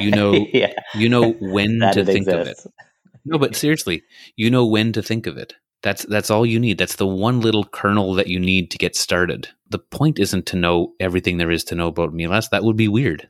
[0.00, 0.72] You know, yeah.
[0.94, 2.64] you know when to think exists.
[2.64, 2.86] of it.
[3.24, 4.02] No, but seriously,
[4.34, 5.54] you know when to think of it.
[5.86, 6.78] That's that's all you need.
[6.78, 9.50] That's the one little kernel that you need to get started.
[9.70, 12.48] The point isn't to know everything there is to know about MELAS.
[12.48, 13.28] That would be weird.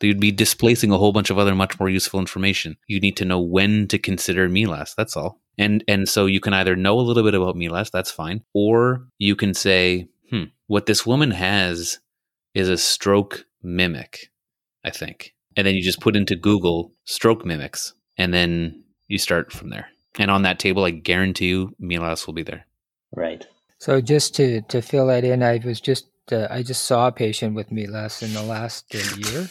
[0.00, 2.78] You'd be displacing a whole bunch of other much more useful information.
[2.86, 4.94] You need to know when to consider MELAS.
[4.96, 5.42] That's all.
[5.58, 9.06] And and so you can either know a little bit about MELAS, that's fine, or
[9.18, 11.98] you can say, hmm, what this woman has
[12.54, 14.30] is a stroke mimic,
[14.82, 15.34] I think.
[15.58, 19.88] And then you just put into Google stroke mimics, and then you start from there.
[20.16, 22.66] And on that table, I guarantee you, MELAS will be there.
[23.14, 23.46] Right.
[23.78, 27.12] So just to to fill that in, I was just uh, I just saw a
[27.12, 29.48] patient with MELAS in the last uh, year.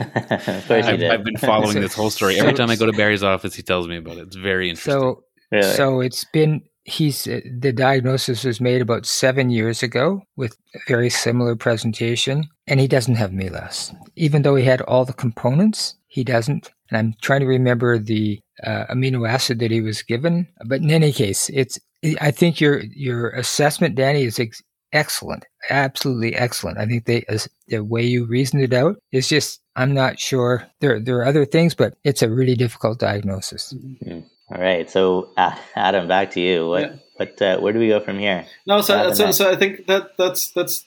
[0.00, 2.38] I've, I've, been following this whole story.
[2.38, 4.26] Every time I go to Barry's office, he tells me about it.
[4.28, 4.92] It's very interesting.
[4.92, 5.74] So, really?
[5.74, 10.78] so it's been he's uh, the diagnosis was made about seven years ago with a
[10.88, 15.94] very similar presentation, and he doesn't have MELAS, even though he had all the components.
[16.08, 16.70] He doesn't.
[16.90, 20.48] And I'm trying to remember the uh, amino acid that he was given.
[20.66, 21.78] But in any case, it's
[22.20, 26.78] I think your your assessment, Danny, is ex- excellent, absolutely excellent.
[26.78, 27.24] I think they
[27.68, 30.66] the way you reasoned it out is just I'm not sure.
[30.80, 33.72] There there are other things, but it's a really difficult diagnosis.
[33.72, 34.20] Mm-hmm.
[34.50, 36.68] All right, so uh, Adam, back to you.
[36.68, 36.96] What yeah.
[37.16, 38.46] what uh, where do we go from here?
[38.66, 40.84] No, so so, so I think that that's that's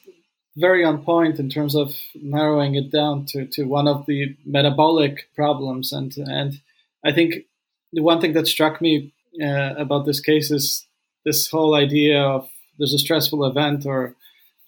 [0.58, 5.30] very on point in terms of narrowing it down to, to one of the metabolic
[5.36, 5.94] problems.
[5.94, 6.60] And, and
[7.06, 7.46] I think
[7.94, 10.86] the one thing that struck me uh, about this case is
[11.26, 14.16] this whole idea of there's a stressful event or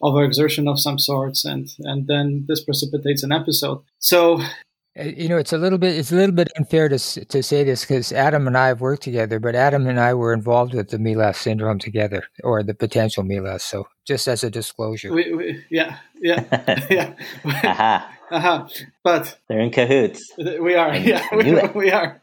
[0.01, 3.81] overexertion of some sorts, and, and then this precipitates an episode.
[3.99, 4.41] So
[4.99, 7.63] uh, you know, it's a little bit it's a little bit unfair to to say
[7.63, 10.89] this because Adam and I have worked together, but Adam and I were involved with
[10.89, 15.63] the MELAS syndrome together, or the potential MELAS So, just as a disclosure, we, we,
[15.71, 16.45] yeah, yeah,
[17.43, 18.07] yeah.
[18.33, 18.67] uh-huh.
[19.03, 20.31] But they're in cahoots.
[20.37, 22.19] We are, yeah, we, we, are.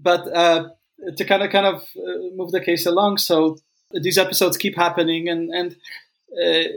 [0.00, 0.68] but uh,
[1.16, 3.58] to kind of kind of uh, move the case along, so
[3.92, 5.76] these episodes keep happening, and and
[6.32, 6.68] uh,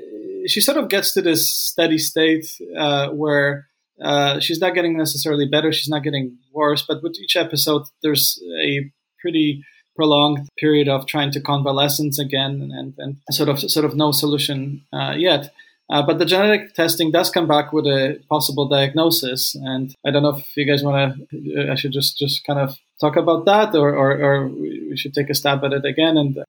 [0.47, 2.45] she sort of gets to this steady state
[2.77, 3.67] uh, where
[4.01, 5.73] uh, she's not getting necessarily better.
[5.73, 6.85] She's not getting worse.
[6.87, 9.63] But with each episode, there's a pretty
[9.95, 14.85] prolonged period of trying to convalescence again, and, and sort of sort of no solution
[14.93, 15.51] uh, yet.
[15.89, 20.21] Uh, but the genetic testing does come back with a possible diagnosis, and I don't
[20.21, 21.71] know if you guys want to.
[21.71, 25.31] I should just just kind of talk about that, or, or, or we should take
[25.31, 26.15] a stab at it again.
[26.15, 26.37] And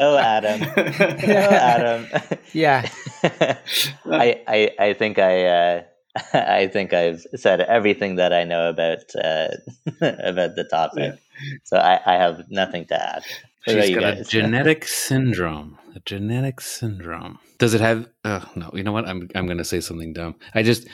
[0.00, 2.06] oh, Adam, oh, Adam,
[2.52, 2.88] yeah.
[3.22, 5.44] I, I I think I.
[5.46, 5.82] Uh,
[6.32, 9.48] I think I've said everything that I know about uh,
[10.00, 11.56] about the topic, yeah.
[11.62, 13.22] so I, I, have nothing to add.
[13.68, 14.20] She's got guys?
[14.20, 15.78] a genetic syndrome.
[15.98, 17.40] A genetic syndrome.
[17.58, 18.08] Does it have?
[18.24, 18.70] Uh, no.
[18.72, 19.08] You know what?
[19.08, 20.36] I'm I'm going to say something dumb.
[20.54, 20.86] I just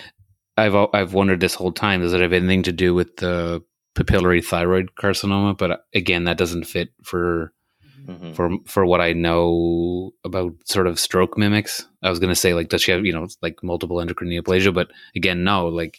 [0.57, 2.00] I've I've wondered this whole time.
[2.00, 3.62] Does it have anything to do with the
[3.94, 5.59] papillary thyroid carcinoma?
[5.59, 7.52] But uh, again, that doesn't fit for
[8.07, 8.32] mm-hmm.
[8.32, 11.86] for for what I know about sort of stroke mimics.
[12.02, 14.72] I was going to say like, does she have you know like multiple endocrine neoplasia?
[14.72, 15.68] But again, no.
[15.68, 15.98] Like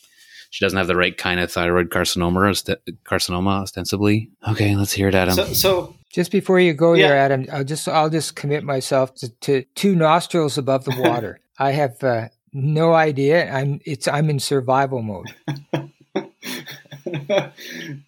[0.50, 2.56] she doesn't have the right kind of thyroid carcinoma
[3.04, 4.32] carcinoma ostensibly.
[4.48, 5.36] Okay, let's hear it, Adam.
[5.36, 7.10] So, so just before you go yeah.
[7.10, 11.42] there, Adam, I'll just I'll just commit myself to, to two nostrils above the water.
[11.60, 13.52] I have uh, no idea.
[13.52, 15.36] I'm it's I'm in survival mode.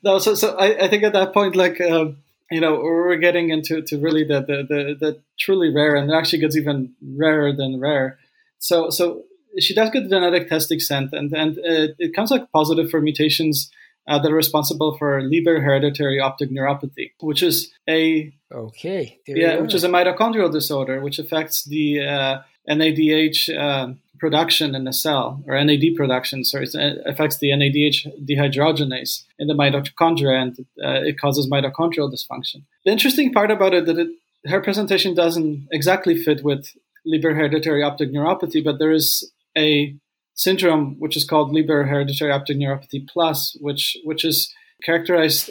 [0.04, 2.06] no, so so I, I think at that point, like uh,
[2.50, 6.14] you know, we're getting into to really the, the the the truly rare, and it
[6.16, 8.20] actually gets even rarer than rare.
[8.60, 9.24] So so
[9.60, 13.02] she does get the genetic testing sent, and and uh, it comes like positive for
[13.02, 13.70] mutations
[14.08, 19.74] uh, that are responsible for Leber hereditary optic neuropathy, which is a okay, yeah, which
[19.74, 25.64] is a mitochondrial disorder which affects the uh, NADH uh, production in the cell or
[25.64, 26.44] NAD production.
[26.44, 26.74] So it
[27.06, 32.64] affects the NADH dehydrogenase in the mitochondria and uh, it causes mitochondrial dysfunction.
[32.86, 34.10] The interesting part about it that it,
[34.46, 36.68] her presentation doesn't exactly fit with
[37.06, 39.96] Leber hereditary optic neuropathy, but there is a
[40.38, 45.50] syndrome which is called Leber hereditary optic neuropathy plus, which which is characterized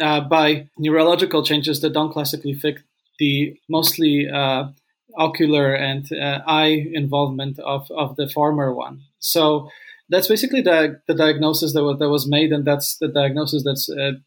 [0.00, 2.78] uh, by neurological changes that don't classically fit
[3.18, 4.64] the mostly uh,
[5.16, 9.00] ocular and uh, eye involvement of, of the former one.
[9.18, 9.68] So
[10.08, 14.20] that's basically the, the diagnosis that was, that was made, and that's the diagnosis that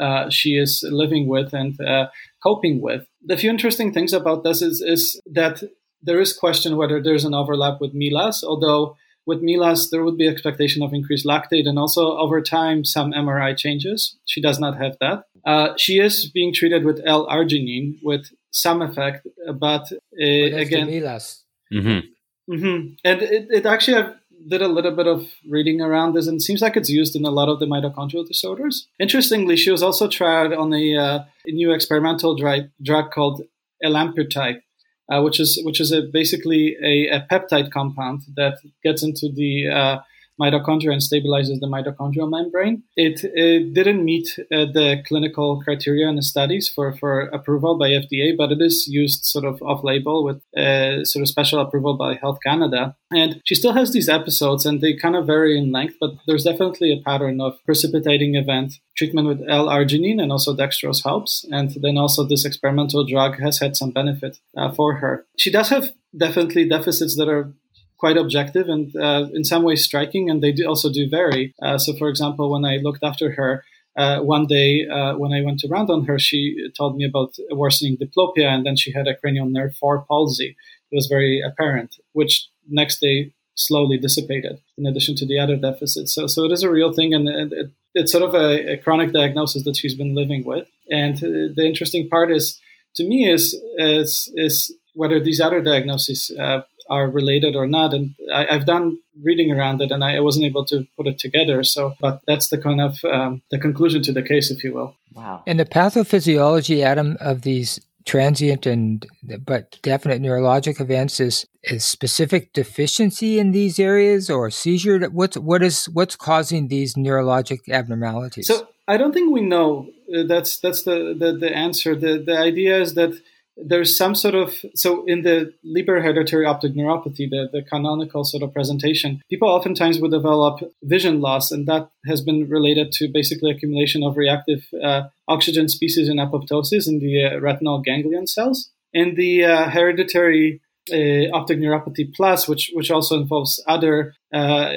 [0.00, 2.08] uh, uh, she is living with and uh,
[2.42, 3.06] coping with.
[3.24, 5.62] The few interesting things about this is, is that
[6.02, 8.96] there is question whether there's an overlap with MELAS, although
[9.26, 13.56] with MELAS, there would be expectation of increased lactate and also over time some MRI
[13.56, 14.16] changes.
[14.24, 15.24] She does not have that.
[15.44, 19.26] Uh, she is being treated with L-arginine with some effect,
[19.58, 21.42] but uh, again, MELAS.
[21.72, 22.54] Mm-hmm.
[22.54, 22.94] Mm-hmm.
[23.04, 24.12] And it, it actually I
[24.48, 27.24] did a little bit of reading around this, and it seems like it's used in
[27.24, 28.88] a lot of the mitochondrial disorders.
[29.00, 33.42] Interestingly, she was also tried on a, uh, a new experimental dry, drug called
[33.84, 34.60] elamipretide,
[35.08, 39.68] uh, which is which is a, basically a, a, peptide compound that gets into the
[39.68, 39.98] uh,
[40.40, 42.82] mitochondria and stabilizes the mitochondrial membrane.
[42.96, 47.90] It, it didn't meet uh, the clinical criteria in the studies for, for approval by
[47.90, 51.96] FDA, but it is used sort of off label with uh, sort of special approval
[51.96, 52.96] by Health Canada.
[53.10, 56.44] And she still has these episodes, and they kind of vary in length, but there's
[56.44, 58.74] definitely a pattern of precipitating event.
[58.96, 63.76] Treatment with L-arginine and also dextrose helps, and then also this experimental drug has had
[63.76, 65.26] some benefit uh, for her.
[65.38, 67.52] She does have definitely deficits that are
[67.98, 71.54] quite objective and uh, in some ways striking, and they do also do vary.
[71.62, 73.64] Uh, so, for example, when I looked after her,
[73.96, 77.96] uh, one day uh, when I went around on her, she told me about worsening
[77.96, 80.56] diplopia, and then she had a cranial nerve 4 palsy.
[80.90, 86.14] It was very apparent, which next day slowly dissipated in addition to the other deficits.
[86.14, 89.12] So, so it is a real thing, and it, it's sort of a, a, chronic
[89.14, 90.68] diagnosis that she's been living with.
[90.90, 92.60] And uh, the interesting part is,
[92.96, 97.94] to me, is is, is whether these other diagnoses uh, are related or not.
[97.94, 101.62] And I, have done reading around it, and I, wasn't able to put it together.
[101.62, 104.94] So, but that's the kind of um, the conclusion to the case, if you will.
[105.12, 105.42] Wow.
[105.46, 109.04] And the pathophysiology, Adam, of these transient and
[109.44, 115.60] but definite neurologic events is is specific deficiency in these areas or seizure what's what
[115.60, 120.84] is what's causing these neurologic abnormalities so i don't think we know uh, that's that's
[120.84, 123.20] the, the the answer the the idea is that
[123.56, 128.42] there's some sort of so in the Leber hereditary optic neuropathy, the, the canonical sort
[128.42, 133.50] of presentation, people oftentimes would develop vision loss, and that has been related to basically
[133.50, 138.70] accumulation of reactive uh, oxygen species in apoptosis in the uh, retinal ganglion cells.
[138.92, 140.60] In the uh, hereditary
[140.92, 144.70] uh, optic neuropathy plus, which which also involves other uh, uh,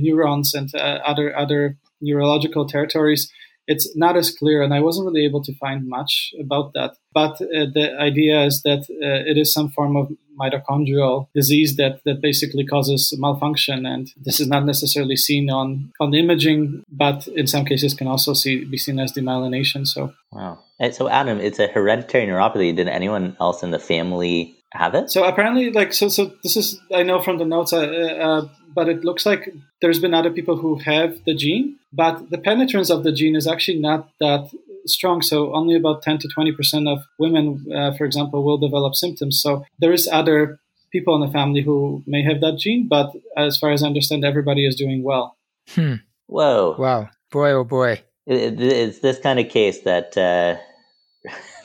[0.00, 3.30] neurons and other other neurological territories,
[3.66, 6.96] it's not as clear, and I wasn't really able to find much about that.
[7.12, 12.00] But uh, the idea is that uh, it is some form of mitochondrial disease that,
[12.04, 17.46] that basically causes malfunction, and this is not necessarily seen on on imaging, but in
[17.46, 19.86] some cases can also see be seen as demyelination.
[19.86, 20.58] So wow.
[20.78, 22.76] And so Adam, it's a hereditary neuropathy.
[22.76, 25.10] Did anyone else in the family have it?
[25.10, 28.88] So apparently, like so, so this is I know from the notes, uh, uh, but
[28.88, 33.02] it looks like there's been other people who have the gene, but the penetrance of
[33.02, 34.50] the gene is actually not that
[34.84, 35.22] strong.
[35.22, 39.40] So only about 10 to 20 percent of women, uh, for example, will develop symptoms.
[39.40, 40.60] So there is other
[40.92, 44.24] people in the family who may have that gene, but as far as I understand,
[44.24, 45.36] everybody is doing well.
[45.70, 45.94] Hmm.
[46.26, 46.76] Whoa!
[46.78, 47.08] Wow!
[47.30, 48.02] Boy, oh boy!
[48.26, 50.56] It, it, it's this kind of case that uh,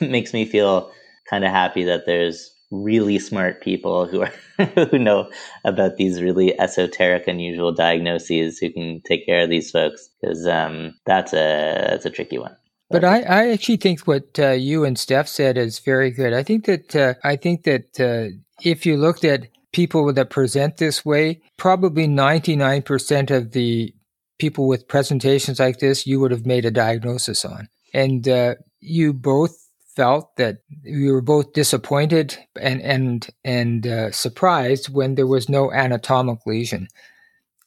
[0.00, 0.90] makes me feel
[1.28, 4.32] kind of happy that there's really smart people who are
[4.90, 5.30] who know
[5.64, 10.94] about these really esoteric, unusual diagnoses who can take care of these folks because um,
[11.06, 12.56] that's a that's a tricky one.
[12.90, 16.32] But I, I actually think what uh, you and Steph said is very good.
[16.32, 20.78] I think that uh, I think that uh, if you looked at people that present
[20.78, 23.94] this way, probably ninety nine percent of the
[24.38, 29.12] people with presentations like this, you would have made a diagnosis on, and uh, you
[29.12, 29.61] both
[29.94, 35.72] felt that we were both disappointed and and and uh, surprised when there was no
[35.72, 36.88] anatomic lesion.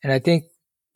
[0.04, 0.46] And I think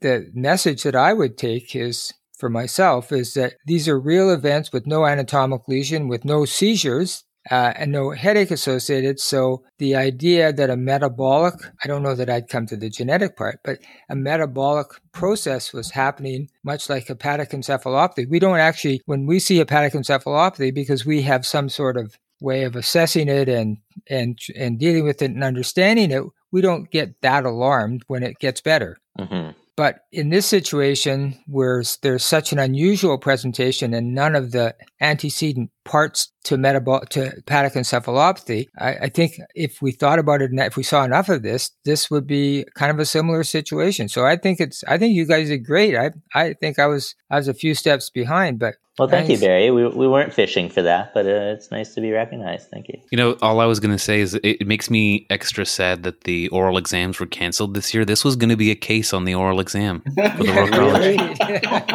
[0.02, 4.72] the message that I would take is for myself is that these are real events
[4.72, 9.20] with no anatomic lesion, with no seizures, uh, and no headache associated.
[9.20, 13.36] So the idea that a metabolic, I don't know that I'd come to the genetic
[13.36, 13.80] part, but
[14.10, 18.30] a metabolic process was happening much like hepatic encephalopathy.
[18.30, 22.64] We don't actually, when we see hepatic encephalopathy, because we have some sort of way
[22.64, 23.78] of assessing it and
[24.10, 28.40] and and dealing with it and understanding it, we don't get that alarmed when it
[28.40, 28.98] gets better.
[29.18, 29.52] Mm-hmm.
[29.76, 35.72] But in this situation, where there's such an unusual presentation and none of the antecedent
[35.86, 40.60] parts to metabolic to hepatic encephalopathy, I, I, think if we thought about it, and
[40.60, 44.08] if we saw enough of this, this would be kind of a similar situation.
[44.10, 45.96] So I think it's, I think you guys did great.
[45.96, 49.40] I, I think I was, I was a few steps behind, but well, thank nice.
[49.40, 49.72] you, Barry.
[49.72, 52.70] We, we weren't fishing for that, but uh, it's nice to be recognized.
[52.70, 53.00] Thank you.
[53.12, 56.04] You know, all I was going to say is it, it, makes me extra sad
[56.04, 58.04] that the oral exams were canceled this year.
[58.04, 60.52] This was going to be a case on the oral exam for the
[61.58, 61.88] Royal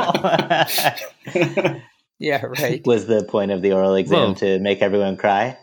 [1.35, 1.83] College.
[2.19, 2.85] yeah, right.
[2.87, 5.57] Was the point of the oral exam well, to make everyone cry?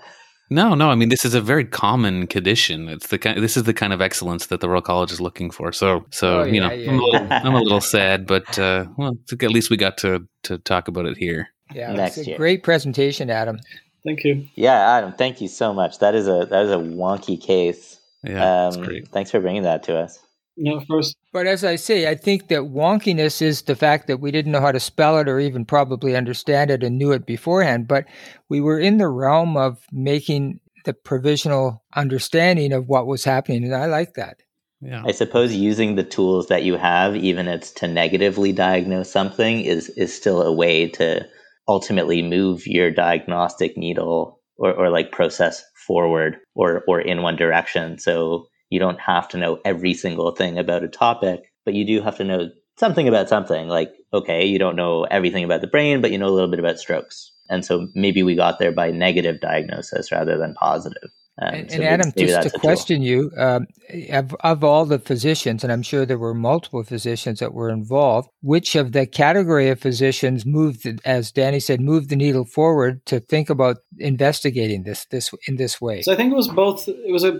[0.49, 0.89] No, no.
[0.89, 2.89] I mean, this is a very common condition.
[2.89, 3.41] It's the kind.
[3.41, 5.71] This is the kind of excellence that the Royal College is looking for.
[5.71, 8.59] So, so oh, yeah, you know, yeah, I'm, a little, I'm, a little, sad, but
[8.59, 11.47] uh, well, at least we got to to talk about it here.
[11.73, 12.37] Yeah, next it's a year.
[12.37, 13.59] great presentation, Adam.
[14.03, 14.45] Thank you.
[14.55, 15.13] Yeah, Adam.
[15.13, 15.99] Thank you so much.
[15.99, 17.97] That is a that is a wonky case.
[18.23, 19.07] Yeah, um, great.
[19.07, 20.19] Thanks for bringing that to us.
[20.57, 21.15] Yeah, first.
[21.31, 24.61] But as I say, I think that wonkiness is the fact that we didn't know
[24.61, 27.87] how to spell it or even probably understand it and knew it beforehand.
[27.87, 28.05] But
[28.49, 33.63] we were in the realm of making the provisional understanding of what was happening.
[33.63, 34.37] And I like that.
[34.81, 35.03] Yeah.
[35.05, 39.61] I suppose using the tools that you have, even if it's to negatively diagnose something,
[39.61, 41.27] is is still a way to
[41.67, 47.99] ultimately move your diagnostic needle or, or like process forward or or in one direction.
[47.99, 52.01] So you don't have to know every single thing about a topic, but you do
[52.01, 53.67] have to know something about something.
[53.67, 56.59] Like, okay, you don't know everything about the brain, but you know a little bit
[56.59, 57.31] about strokes.
[57.49, 61.09] And so maybe we got there by negative diagnosis rather than positive.
[61.41, 63.65] Um, and, so and Adam, just to question you, um,
[64.09, 68.29] of, of, all the physicians, and I'm sure there were multiple physicians that were involved,
[68.41, 73.19] which of the category of physicians moved, as Danny said, moved the needle forward to
[73.19, 76.01] think about investigating this this in this way?
[76.03, 76.87] So I think it was both.
[76.87, 77.39] It was a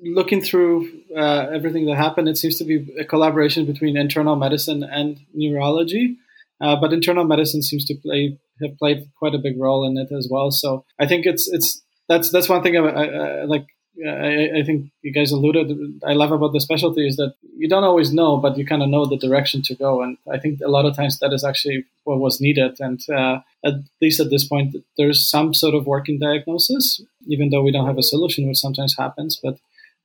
[0.00, 4.82] looking through uh, everything that happened, it seems to be a collaboration between internal medicine
[4.82, 6.16] and neurology.
[6.60, 10.12] Uh, but internal medicine seems to play have played quite a big role in it
[10.12, 10.50] as well.
[10.50, 13.66] So I think it's it's that's that's one thing I, I, I like.
[14.06, 16.00] I, I, think you guys alluded.
[16.02, 18.88] I love about the specialty is that you don't always know, but you kind of
[18.88, 20.02] know the direction to go.
[20.02, 22.76] And I think a lot of times that is actually what was needed.
[22.80, 27.62] And uh, at least at this point, there's some sort of working diagnosis, even though
[27.62, 29.38] we don't have a solution, which sometimes happens.
[29.40, 29.58] But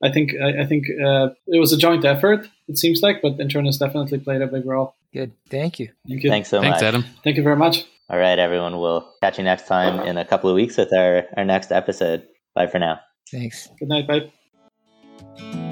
[0.04, 2.48] I think I, I think uh, it was a joint effort.
[2.68, 4.96] It seems like, but internists definitely played a big role.
[5.14, 5.90] Good, thank you.
[6.08, 6.30] Thank you.
[6.30, 7.06] Thanks so Thanks, much, Adam.
[7.24, 7.86] Thank you very much.
[8.10, 8.80] All right, everyone.
[8.80, 12.28] We'll catch you next time in a couple of weeks with our our next episode.
[12.56, 13.00] Bye for now.
[13.32, 13.70] Thanks.
[13.80, 14.08] Good night.
[14.08, 15.67] Bye.